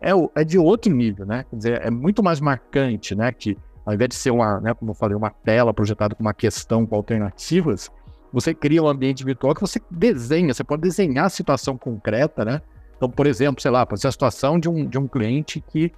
é, 0.00 0.12
é 0.36 0.44
de 0.44 0.58
outro 0.58 0.94
nível, 0.94 1.24
né? 1.24 1.46
Quer 1.48 1.56
dizer, 1.56 1.82
é 1.82 1.90
muito 1.90 2.22
mais 2.22 2.38
marcante, 2.38 3.14
né? 3.14 3.32
Que 3.32 3.56
ao 3.86 3.94
invés 3.94 4.08
de 4.08 4.14
ser 4.14 4.30
uma, 4.30 4.60
né, 4.60 4.74
como 4.74 4.92
eu 4.92 4.94
falei, 4.94 5.16
uma 5.16 5.30
tela 5.30 5.72
projetada 5.74 6.14
com 6.14 6.22
uma 6.22 6.32
questão 6.32 6.86
com 6.86 6.94
alternativas, 6.94 7.90
você 8.34 8.52
cria 8.52 8.82
um 8.82 8.88
ambiente 8.88 9.24
virtual 9.24 9.54
que 9.54 9.60
você 9.60 9.80
desenha, 9.88 10.52
você 10.52 10.64
pode 10.64 10.82
desenhar 10.82 11.26
a 11.26 11.28
situação 11.28 11.78
concreta, 11.78 12.44
né? 12.44 12.60
Então, 12.96 13.08
por 13.08 13.28
exemplo, 13.28 13.62
sei 13.62 13.70
lá, 13.70 13.86
pode 13.86 14.00
ser 14.00 14.08
a 14.08 14.12
situação 14.12 14.58
de 14.58 14.68
um, 14.68 14.84
de 14.84 14.98
um 14.98 15.06
cliente 15.06 15.60
que 15.60 15.92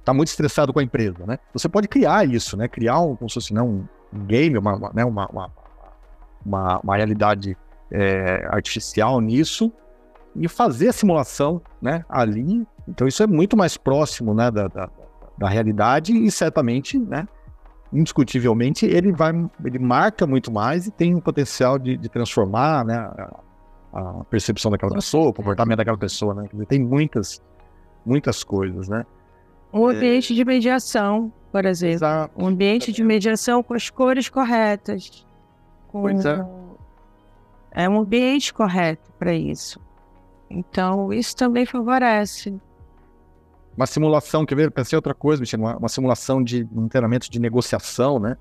está 0.00 0.14
muito 0.14 0.28
estressado 0.28 0.72
com 0.72 0.78
a 0.78 0.82
empresa, 0.82 1.26
né? 1.26 1.38
Você 1.52 1.68
pode 1.68 1.86
criar 1.86 2.26
isso, 2.26 2.56
né? 2.56 2.68
Criar 2.68 3.00
um, 3.00 3.14
como 3.14 3.28
se 3.28 3.34
fosse 3.34 3.52
não, 3.52 3.86
um 4.10 4.24
game, 4.24 4.56
uma, 4.56 4.76
uma, 4.76 4.92
né? 4.94 5.04
uma, 5.04 5.26
uma, 5.26 5.52
uma, 6.44 6.80
uma 6.80 6.96
realidade 6.96 7.54
é, 7.90 8.48
artificial 8.50 9.20
nisso 9.20 9.70
e 10.34 10.48
fazer 10.48 10.88
a 10.88 10.92
simulação, 10.92 11.60
né? 11.82 12.02
Ali. 12.08 12.66
Então, 12.88 13.06
isso 13.06 13.22
é 13.22 13.26
muito 13.26 13.58
mais 13.58 13.76
próximo, 13.76 14.32
né? 14.32 14.50
Da, 14.50 14.68
da, 14.68 14.88
da 15.36 15.48
realidade 15.50 16.16
e 16.16 16.30
certamente, 16.30 16.98
né? 16.98 17.28
Indiscutivelmente, 17.92 18.84
ele 18.84 19.12
vai, 19.12 19.32
ele 19.64 19.78
marca 19.78 20.26
muito 20.26 20.52
mais 20.52 20.86
e 20.86 20.90
tem 20.90 21.14
um 21.14 21.20
potencial 21.20 21.78
de, 21.78 21.96
de 21.96 22.08
transformar, 22.08 22.84
né? 22.84 22.96
A, 22.96 23.40
a 23.92 24.24
percepção 24.24 24.70
daquela 24.70 24.92
pessoa, 24.92 25.30
o 25.30 25.32
comportamento 25.32 25.78
daquela 25.78 25.96
pessoa, 25.96 26.34
né? 26.34 26.48
Dizer, 26.52 26.66
Tem 26.66 26.82
muitas, 26.82 27.42
muitas 28.04 28.44
coisas, 28.44 28.88
né? 28.88 29.04
Um 29.72 29.86
ambiente 29.86 30.34
de 30.34 30.44
mediação, 30.44 31.32
por 31.50 31.64
exemplo. 31.64 31.96
Exato. 31.96 32.42
Um 32.42 32.46
ambiente 32.46 32.92
de 32.92 33.02
mediação 33.02 33.62
com 33.62 33.74
as 33.74 33.90
cores 33.90 34.28
corretas. 34.28 35.26
Com... 35.88 36.02
Pois 36.02 36.24
é. 36.24 36.46
É 37.70 37.88
um 37.88 38.00
ambiente 38.00 38.52
correto 38.52 39.10
para 39.18 39.34
isso. 39.34 39.80
Então, 40.50 41.12
isso 41.12 41.36
também 41.36 41.66
favorece. 41.66 42.58
Uma 43.78 43.86
simulação, 43.86 44.44
quer 44.44 44.56
ver? 44.56 44.72
Pensei 44.72 44.96
em 44.96 44.98
outra 44.98 45.14
coisa, 45.14 45.40
Michel, 45.40 45.60
uma, 45.60 45.76
uma 45.76 45.88
simulação 45.88 46.42
de 46.42 46.66
um 46.74 46.88
treinamento 46.88 47.30
de 47.30 47.38
negociação, 47.38 48.18
né? 48.18 48.36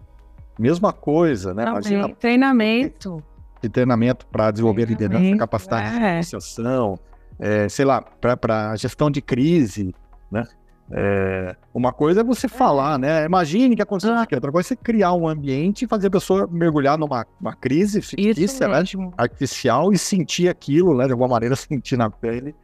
Mesma 0.58 0.92
coisa, 0.92 1.54
né? 1.54 1.64
Também, 1.64 1.80
Imagina 1.80 2.16
treinamento. 2.16 3.24
de 3.62 3.70
treinamento 3.70 4.26
para 4.26 4.50
desenvolver 4.50 4.82
a 4.82 4.86
liderança, 4.88 5.20
Treinamento, 5.20 5.40
capacidade 5.40 5.92
de 5.92 5.96
é. 5.96 6.00
negociação, 6.00 7.00
é, 7.38 7.70
sei 7.70 7.86
lá, 7.86 8.02
para 8.02 8.76
gestão 8.78 9.12
de 9.12 9.22
crise, 9.22 9.94
né? 10.32 10.44
É, 10.90 11.56
uma 11.72 11.94
coisa 11.94 12.22
é 12.22 12.24
você 12.24 12.48
falar, 12.48 12.98
né? 12.98 13.24
Imagine 13.26 13.76
que 13.76 13.82
aconteceu 13.84 14.16
isso 14.16 14.24
aqui. 14.24 14.34
Outra 14.34 14.52
coisa 14.52 14.66
é 14.66 14.70
você 14.70 14.76
criar 14.76 15.14
um 15.14 15.28
ambiente 15.28 15.86
e 15.86 15.88
fazer 15.88 16.08
a 16.08 16.12
pessoa 16.12 16.50
mergulhar 16.52 16.98
numa 16.98 17.28
uma 17.40 17.54
crise 17.54 18.02
fictícia, 18.02 18.68
né? 18.68 18.84
Artificial 19.16 19.94
e 19.94 20.00
sentir 20.00 20.50
aquilo, 20.50 20.98
né? 20.98 21.06
De 21.06 21.12
alguma 21.12 21.30
maneira 21.30 21.54
sentir 21.56 21.96
na 21.96 22.10
pele. 22.10 22.56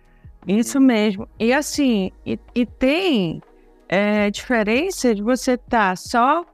Isso 0.48 0.80
mesmo. 0.80 1.28
E 1.40 1.54
assim, 1.54 2.12
e, 2.26 2.40
e 2.54 2.66
tem 2.66 3.42
é, 3.88 4.30
diferença 4.30 5.14
de 5.14 5.22
você 5.22 5.54
estar 5.54 5.96
só 5.98 6.46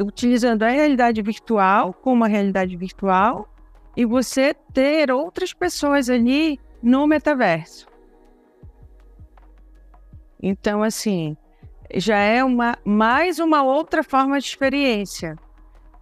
utilizando 0.00 0.62
a 0.62 0.68
realidade 0.68 1.20
virtual 1.22 1.92
como 1.92 2.24
a 2.24 2.28
realidade 2.28 2.76
virtual 2.76 3.48
e 3.96 4.04
você 4.04 4.54
ter 4.72 5.10
outras 5.10 5.52
pessoas 5.52 6.08
ali 6.08 6.58
no 6.82 7.06
metaverso. 7.06 7.88
Então, 10.40 10.82
assim, 10.82 11.36
já 11.94 12.18
é 12.18 12.44
uma 12.44 12.78
mais 12.84 13.38
uma 13.38 13.62
outra 13.64 14.04
forma 14.04 14.38
de 14.38 14.46
experiência. 14.46 15.36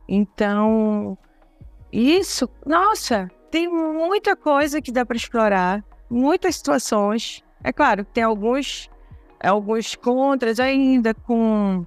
Então, 0.06 1.16
isso, 1.90 2.48
nossa, 2.66 3.30
tem 3.50 3.66
muita 3.68 4.36
coisa 4.36 4.82
que 4.82 4.92
dá 4.92 5.06
para 5.06 5.16
explorar, 5.16 5.82
muitas 6.10 6.56
situações. 6.56 7.42
É 7.62 7.72
claro, 7.72 8.04
tem 8.04 8.22
alguns 8.22 8.90
alguns 9.42 9.94
contras 9.94 10.58
ainda 10.58 11.12
com 11.12 11.86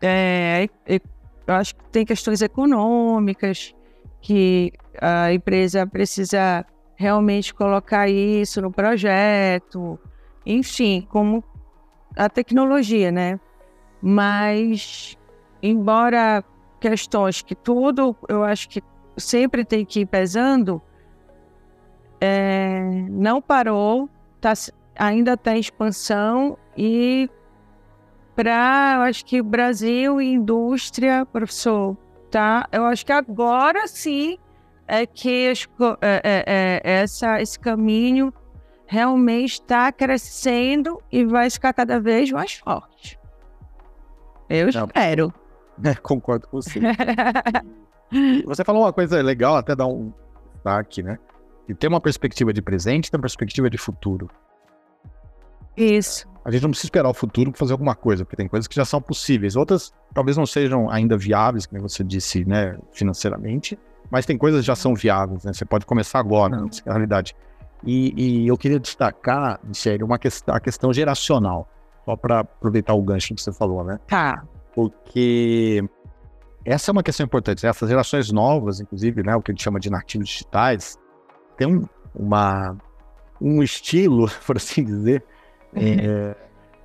é, 0.00 0.68
eu 0.86 1.54
acho 1.54 1.74
que 1.74 1.84
tem 1.90 2.06
questões 2.06 2.40
econômicas 2.40 3.74
que 4.20 4.72
a 5.00 5.32
empresa 5.32 5.86
precisa 5.86 6.64
realmente 6.94 7.52
colocar 7.54 8.08
isso 8.08 8.60
no 8.60 8.70
projeto, 8.70 9.98
enfim, 10.44 11.06
como 11.10 11.42
a 12.16 12.28
tecnologia, 12.28 13.10
né? 13.10 13.40
Mas, 14.02 15.16
embora 15.62 16.44
questões 16.78 17.42
que 17.42 17.54
tudo, 17.54 18.16
eu 18.28 18.44
acho 18.44 18.68
que 18.68 18.82
sempre 19.16 19.64
tem 19.64 19.84
que 19.84 20.00
ir 20.00 20.06
pesando, 20.06 20.80
é, 22.20 22.80
não 23.08 23.40
parou, 23.40 24.08
tá, 24.40 24.52
ainda 24.96 25.34
está 25.34 25.56
em 25.56 25.60
expansão 25.60 26.58
e 26.76 27.28
para, 28.36 28.94
eu 28.96 29.02
acho 29.02 29.24
que 29.24 29.42
Brasil 29.42 30.20
e 30.20 30.32
indústria, 30.32 31.26
professor, 31.26 31.96
tá? 32.30 32.66
Eu 32.72 32.84
acho 32.84 33.04
que 33.04 33.12
agora 33.12 33.86
sim 33.86 34.38
é 34.86 35.04
que 35.06 35.52
é- 36.00 36.20
é- 36.24 36.44
é- 36.46 36.80
essa, 37.02 37.40
esse 37.40 37.58
caminho 37.58 38.32
realmente 38.86 39.52
está 39.54 39.92
crescendo 39.92 41.00
e 41.12 41.24
vai 41.24 41.48
ficar 41.50 41.72
cada 41.72 42.00
vez 42.00 42.30
mais 42.32 42.54
forte. 42.54 43.18
Eu 44.48 44.68
Não. 44.72 44.86
espero. 44.86 45.32
né? 45.78 45.94
Concordo 46.02 46.48
com 46.48 46.60
você. 46.60 46.80
Você 48.44 48.64
falou 48.64 48.82
uma 48.82 48.92
coisa 48.92 49.22
legal, 49.22 49.54
até 49.54 49.76
dar 49.76 49.86
um 49.86 50.12
destaque, 50.54 51.00
né? 51.02 51.16
E 51.70 51.74
tem 51.74 51.88
uma 51.88 52.00
perspectiva 52.00 52.52
de 52.52 52.60
presente 52.60 53.06
e 53.06 53.10
tem 53.10 53.18
uma 53.18 53.22
perspectiva 53.22 53.70
de 53.70 53.78
futuro. 53.78 54.28
Isso. 55.76 56.28
A 56.44 56.50
gente 56.50 56.62
não 56.62 56.70
precisa 56.70 56.86
esperar 56.86 57.08
o 57.08 57.14
futuro 57.14 57.52
para 57.52 57.58
fazer 57.58 57.72
alguma 57.72 57.94
coisa, 57.94 58.24
porque 58.24 58.36
tem 58.36 58.48
coisas 58.48 58.66
que 58.66 58.74
já 58.74 58.84
são 58.84 59.00
possíveis. 59.00 59.56
Outras 59.56 59.92
talvez 60.12 60.36
não 60.36 60.46
sejam 60.46 60.90
ainda 60.90 61.16
viáveis, 61.16 61.66
como 61.66 61.80
você 61.82 62.02
disse, 62.02 62.44
né, 62.44 62.76
financeiramente, 62.92 63.78
mas 64.10 64.26
tem 64.26 64.36
coisas 64.36 64.62
que 64.62 64.66
já 64.66 64.74
são 64.74 64.94
viáveis, 64.94 65.44
né? 65.44 65.52
Você 65.52 65.64
pode 65.64 65.86
começar 65.86 66.18
agora, 66.18 66.56
Não. 66.56 66.68
na 66.84 66.92
realidade. 66.92 67.36
E, 67.84 68.42
e 68.42 68.48
eu 68.48 68.58
queria 68.58 68.80
destacar, 68.80 69.60
Michele, 69.62 70.02
uma 70.02 70.18
questão, 70.18 70.54
a 70.54 70.60
questão 70.60 70.92
geracional, 70.92 71.68
só 72.04 72.16
para 72.16 72.40
aproveitar 72.40 72.94
o 72.94 73.02
gancho 73.02 73.34
que 73.34 73.40
você 73.40 73.52
falou, 73.52 73.84
né? 73.84 73.98
Tá. 74.08 74.42
porque 74.74 75.84
essa 76.64 76.90
é 76.90 76.92
uma 76.92 77.02
questão 77.02 77.24
importante. 77.24 77.66
Essas 77.66 77.88
gerações 77.88 78.30
novas, 78.30 78.80
inclusive, 78.80 79.22
né, 79.22 79.34
o 79.34 79.40
que 79.40 79.50
a 79.50 79.54
gente 79.54 79.62
chama 79.62 79.80
de 79.80 79.88
nativos 79.90 80.28
digitais, 80.28 80.98
tem 81.60 81.68
um, 81.68 81.86
uma, 82.14 82.74
um 83.38 83.62
estilo, 83.62 84.30
por 84.46 84.56
assim 84.56 84.82
dizer, 84.82 85.22
é, 85.74 86.34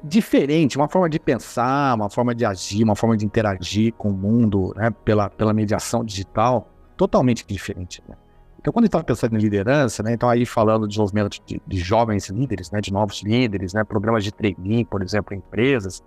diferente, 0.03 0.75
uma 0.75 0.89
forma 0.89 1.09
de 1.09 1.17
pensar, 1.17 1.95
uma 1.95 2.09
forma 2.09 2.35
de 2.35 2.43
agir, 2.43 2.83
uma 2.83 2.95
forma 2.95 3.15
de 3.15 3.25
interagir 3.25 3.93
com 3.93 4.09
o 4.09 4.13
mundo 4.13 4.73
né, 4.75 4.91
pela, 5.05 5.29
pela 5.29 5.53
mediação 5.53 6.03
digital, 6.03 6.69
totalmente 6.97 7.45
diferente. 7.47 8.03
Né? 8.05 8.17
Então, 8.59 8.73
quando 8.73 8.83
a 8.83 8.87
gente 8.87 8.95
está 8.95 9.03
pensando 9.03 9.37
em 9.37 9.39
liderança, 9.39 10.03
né, 10.03 10.13
então 10.13 10.27
aí 10.27 10.45
falando 10.45 10.81
de 10.81 10.89
desenvolvimento 10.89 11.39
de, 11.45 11.61
de 11.65 11.77
jovens 11.77 12.27
líderes, 12.27 12.69
né, 12.69 12.81
de 12.81 12.91
novos 12.91 13.23
líderes, 13.23 13.73
né, 13.73 13.81
programas 13.85 14.25
de 14.25 14.33
training, 14.33 14.83
por 14.83 15.01
exemplo, 15.01 15.33
em 15.33 15.37
empresas, 15.37 16.03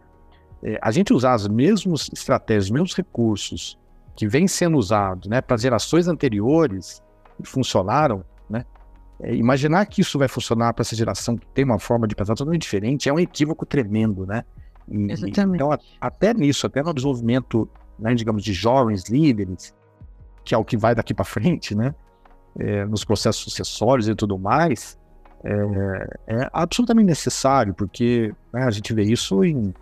é, 0.62 0.78
a 0.82 0.90
gente 0.90 1.14
usar 1.14 1.32
as 1.32 1.48
mesmas 1.48 2.10
estratégias, 2.12 2.64
os 2.64 2.70
mesmos 2.70 2.94
recursos 2.94 3.78
que 4.14 4.28
vêm 4.28 4.46
sendo 4.46 4.76
usados 4.76 5.26
né, 5.26 5.40
para 5.40 5.56
gerações 5.56 6.06
anteriores 6.06 7.02
e 7.42 7.46
funcionaram, 7.46 8.22
é, 9.20 9.34
imaginar 9.34 9.84
que 9.86 10.00
isso 10.00 10.18
vai 10.18 10.28
funcionar 10.28 10.72
para 10.72 10.82
essa 10.82 10.94
geração 10.96 11.36
que 11.36 11.46
tem 11.48 11.64
uma 11.64 11.78
forma 11.78 12.06
de 12.06 12.14
pensar 12.14 12.34
totalmente 12.34 12.62
diferente 12.62 13.08
é 13.08 13.12
um 13.12 13.18
equívoco 13.18 13.66
tremendo, 13.66 14.26
né? 14.26 14.44
E- 14.88 15.12
Exatamente. 15.12 15.56
então, 15.56 15.72
a- 15.72 15.78
até 16.00 16.32
nisso, 16.32 16.66
até 16.66 16.82
no 16.82 16.94
desenvolvimento, 16.94 17.68
né, 17.98 18.14
digamos, 18.14 18.42
de 18.42 18.52
jovens 18.52 19.04
líderes, 19.08 19.74
que 20.44 20.54
é 20.54 20.58
o 20.58 20.64
que 20.64 20.76
vai 20.76 20.94
daqui 20.94 21.12
para 21.12 21.24
frente, 21.24 21.74
né? 21.74 21.94
é, 22.58 22.84
nos 22.86 23.04
processos 23.04 23.42
sucessórios 23.44 24.08
e 24.08 24.14
tudo 24.16 24.36
mais, 24.36 24.98
é, 25.44 26.38
é 26.38 26.50
absolutamente 26.52 27.06
necessário, 27.06 27.72
porque 27.72 28.34
né, 28.52 28.64
a 28.64 28.70
gente 28.70 28.92
vê 28.92 29.04
isso 29.04 29.44
em, 29.44 29.72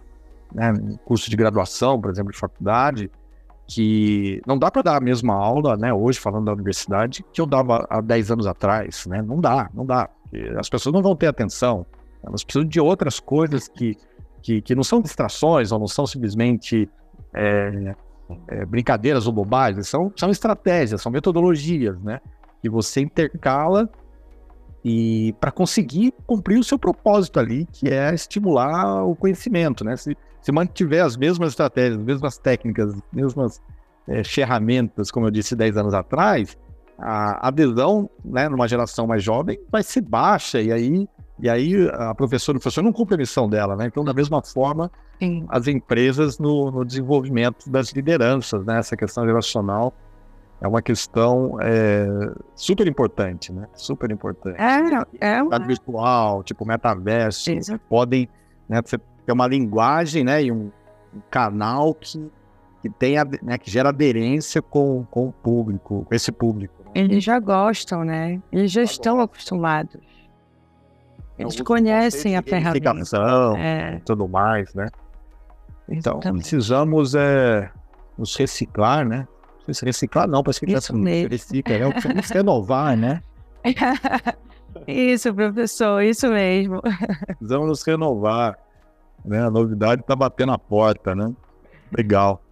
né, 0.52 0.72
em 0.72 0.96
curso 1.04 1.30
de 1.30 1.36
graduação, 1.36 1.98
por 1.98 2.10
exemplo, 2.10 2.32
de 2.32 2.38
faculdade, 2.38 3.10
que 3.66 4.40
não 4.46 4.58
dá 4.58 4.70
para 4.70 4.82
dar 4.82 4.96
a 4.96 5.00
mesma 5.00 5.34
aula, 5.34 5.76
né, 5.76 5.92
hoje 5.92 6.20
falando 6.20 6.46
da 6.46 6.52
universidade, 6.52 7.24
que 7.32 7.40
eu 7.40 7.46
dava 7.46 7.86
há 7.90 8.00
10 8.00 8.30
anos 8.30 8.46
atrás, 8.46 9.06
né? 9.06 9.20
Não 9.22 9.40
dá, 9.40 9.68
não 9.74 9.84
dá. 9.84 10.08
As 10.58 10.68
pessoas 10.68 10.92
não 10.92 11.02
vão 11.02 11.16
ter 11.16 11.26
atenção, 11.26 11.84
elas 12.22 12.44
precisam 12.44 12.66
de 12.66 12.80
outras 12.80 13.18
coisas 13.20 13.68
que, 13.68 13.96
que, 14.42 14.60
que 14.60 14.74
não 14.74 14.84
são 14.84 15.00
distrações 15.00 15.72
ou 15.72 15.78
não 15.78 15.86
são 15.86 16.06
simplesmente 16.06 16.88
é, 17.34 17.94
é, 18.48 18.64
brincadeiras 18.66 19.26
ou 19.26 19.32
bobagens, 19.32 19.88
são, 19.88 20.12
são 20.16 20.30
estratégias, 20.30 21.02
são 21.02 21.10
metodologias, 21.10 22.00
né? 22.00 22.20
Que 22.60 22.68
você 22.68 23.00
intercala 23.00 23.88
e 24.84 25.34
para 25.40 25.50
conseguir 25.50 26.14
cumprir 26.26 26.58
o 26.58 26.64
seu 26.64 26.78
propósito 26.78 27.40
ali, 27.40 27.66
que 27.66 27.88
é 27.88 28.14
estimular 28.14 29.04
o 29.04 29.16
conhecimento, 29.16 29.84
né? 29.84 29.96
Se, 29.96 30.16
se 30.46 30.52
mantiver 30.52 31.04
as 31.04 31.16
mesmas 31.16 31.48
estratégias, 31.48 31.98
as 31.98 32.04
mesmas 32.04 32.38
técnicas, 32.38 32.94
as 32.94 33.02
mesmas 33.12 33.60
é, 34.06 34.22
ferramentas, 34.22 35.10
como 35.10 35.26
eu 35.26 35.30
disse 35.32 35.56
10 35.56 35.76
anos 35.76 35.92
atrás, 35.92 36.56
a 36.96 37.48
adesão, 37.48 38.08
né, 38.24 38.48
numa 38.48 38.68
geração 38.68 39.08
mais 39.08 39.24
jovem 39.24 39.58
vai 39.72 39.82
ser 39.82 40.02
baixa, 40.02 40.62
e 40.62 40.70
aí, 40.70 41.08
e 41.40 41.50
aí 41.50 41.90
a 41.92 42.14
professora, 42.14 42.58
o 42.58 42.60
professor 42.60 42.84
não 42.84 42.92
cumpre 42.92 43.16
a 43.16 43.18
missão 43.18 43.48
dela, 43.48 43.74
né? 43.74 43.86
Então, 43.86 44.04
da 44.04 44.14
mesma 44.14 44.40
forma, 44.40 44.88
Sim. 45.18 45.44
as 45.48 45.66
empresas 45.66 46.38
no, 46.38 46.70
no, 46.70 46.84
desenvolvimento 46.84 47.68
das 47.68 47.90
lideranças, 47.90 48.64
né? 48.64 48.78
Essa 48.78 48.96
questão 48.96 49.26
geracional 49.26 49.92
é 50.60 50.68
uma 50.68 50.80
questão 50.80 51.58
é, 51.60 52.06
super 52.54 52.86
importante, 52.86 53.52
né? 53.52 53.66
Super 53.74 54.12
importante. 54.12 54.56
É, 54.60 55.38
é 55.38 55.42
uma... 55.42 55.58
virtual, 55.58 56.44
tipo 56.44 56.64
metaverso, 56.64 57.50
Exato. 57.50 57.80
podem 57.88 58.28
né, 58.68 58.80
você 58.80 58.96
ter 59.26 59.32
uma 59.32 59.46
linguagem, 59.46 60.24
né, 60.24 60.44
e 60.44 60.52
um, 60.52 60.70
um 61.14 61.20
canal 61.30 61.92
que 61.94 62.30
que 62.86 62.90
tem 62.90 63.16
né, 63.42 63.58
que 63.58 63.70
gera 63.70 63.88
aderência 63.88 64.62
com, 64.62 65.04
com 65.10 65.28
o 65.28 65.32
público, 65.32 66.04
com 66.08 66.14
esse 66.14 66.30
público. 66.30 66.74
Né? 66.84 66.90
Eles 66.94 67.24
já 67.24 67.38
gostam, 67.38 68.04
né? 68.04 68.40
Eles 68.52 68.70
já, 68.70 68.84
já 68.84 68.90
estão 68.90 69.16
gostam. 69.16 69.24
acostumados. 69.24 70.00
Eles 71.38 71.60
conhecem 71.60 72.36
a 72.36 72.42
ferramenta. 72.42 73.16
É. 73.58 74.00
tudo 74.04 74.26
mais, 74.26 74.72
né? 74.74 74.88
Então, 75.88 76.14
Exatamente. 76.14 76.40
precisamos 76.40 77.14
é, 77.14 77.70
nos 78.16 78.34
reciclar, 78.36 79.06
né? 79.06 79.26
Se 79.70 79.84
reciclar 79.84 80.28
não, 80.28 80.42
parece 80.44 80.64
que 80.64 80.72
Isso 80.72 80.92
tá 80.92 80.98
mesmo. 80.98 81.28
recicla, 81.28 81.78
né? 81.78 81.90
Precisamos 81.90 82.30
renovar, 82.30 82.96
né? 82.96 83.20
Isso, 84.86 85.34
professor, 85.34 86.02
isso 86.02 86.28
mesmo. 86.28 86.80
Precisamos 87.26 87.66
nos 87.66 87.82
renovar. 87.82 88.56
Né? 89.24 89.42
A 89.42 89.50
novidade 89.50 90.02
está 90.02 90.14
batendo 90.14 90.52
a 90.52 90.58
porta, 90.58 91.14
né? 91.14 91.32
Legal. 91.96 92.42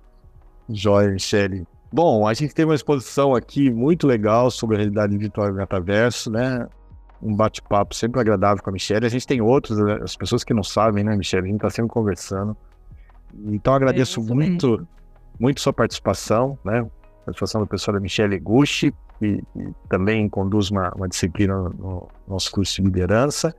Joia, 0.68 1.10
Michele. 1.10 1.66
Bom, 1.92 2.26
a 2.26 2.34
gente 2.34 2.54
tem 2.54 2.64
uma 2.64 2.74
exposição 2.74 3.34
aqui 3.34 3.70
muito 3.70 4.06
legal 4.06 4.50
sobre 4.50 4.76
a 4.76 4.78
realidade 4.78 5.16
virtual 5.16 5.48
e 5.48 5.52
metaverso, 5.52 6.30
né? 6.30 6.66
Um 7.22 7.34
bate-papo 7.34 7.94
sempre 7.94 8.20
agradável 8.20 8.62
com 8.62 8.70
a 8.70 8.72
Michelle. 8.72 9.06
A 9.06 9.08
gente 9.08 9.26
tem 9.26 9.40
outros, 9.40 9.78
né? 9.78 10.00
as 10.02 10.16
pessoas 10.16 10.42
que 10.42 10.52
não 10.52 10.64
sabem, 10.64 11.04
né, 11.04 11.16
Michelle? 11.16 11.44
A 11.44 11.46
gente 11.46 11.56
está 11.56 11.70
sempre 11.70 11.92
conversando. 11.92 12.56
Então, 13.46 13.74
agradeço 13.74 14.20
é 14.20 14.22
muito, 14.24 14.86
muito 15.38 15.60
sua 15.60 15.72
participação, 15.72 16.58
né? 16.64 16.80
A 16.80 17.24
participação 17.26 17.60
da 17.60 17.66
professora 17.66 18.00
Michelle 18.00 18.38
Gucci, 18.40 18.92
que, 19.18 19.42
que 19.52 19.74
também 19.88 20.28
conduz 20.28 20.70
uma, 20.70 20.92
uma 20.94 21.08
disciplina 21.08 21.54
no, 21.54 21.70
no 21.70 22.08
nosso 22.26 22.50
curso 22.50 22.74
de 22.74 22.82
liderança. 22.82 23.54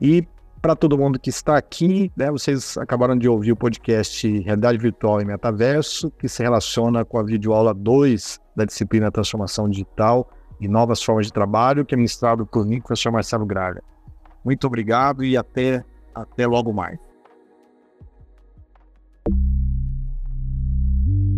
E 0.00 0.26
para 0.60 0.76
todo 0.76 0.98
mundo 0.98 1.18
que 1.18 1.30
está 1.30 1.56
aqui, 1.56 2.12
né, 2.16 2.30
vocês 2.30 2.76
acabaram 2.76 3.16
de 3.16 3.28
ouvir 3.28 3.52
o 3.52 3.56
podcast 3.56 4.28
Realidade 4.40 4.78
Virtual 4.78 5.20
e 5.20 5.24
Metaverso, 5.24 6.10
que 6.10 6.28
se 6.28 6.42
relaciona 6.42 7.04
com 7.04 7.18
a 7.18 7.22
videoaula 7.22 7.72
2 7.72 8.38
da 8.54 8.64
disciplina 8.64 9.10
Transformação 9.10 9.68
Digital 9.68 10.30
e 10.60 10.68
Novas 10.68 11.02
Formas 11.02 11.26
de 11.26 11.32
Trabalho, 11.32 11.84
que 11.84 11.94
é 11.94 11.96
ministrado 11.96 12.46
por 12.46 12.66
mim, 12.66 12.80
professor 12.80 13.10
Marcelo 13.10 13.46
Graga. 13.46 13.82
Muito 14.44 14.66
obrigado 14.66 15.24
e 15.24 15.36
até, 15.36 15.82
até 16.14 16.46
logo 16.46 16.72
mais. 16.72 16.98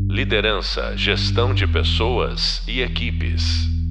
Liderança, 0.08 0.96
gestão 0.96 1.54
de 1.54 1.66
pessoas 1.66 2.62
e 2.68 2.82
equipes. 2.82 3.81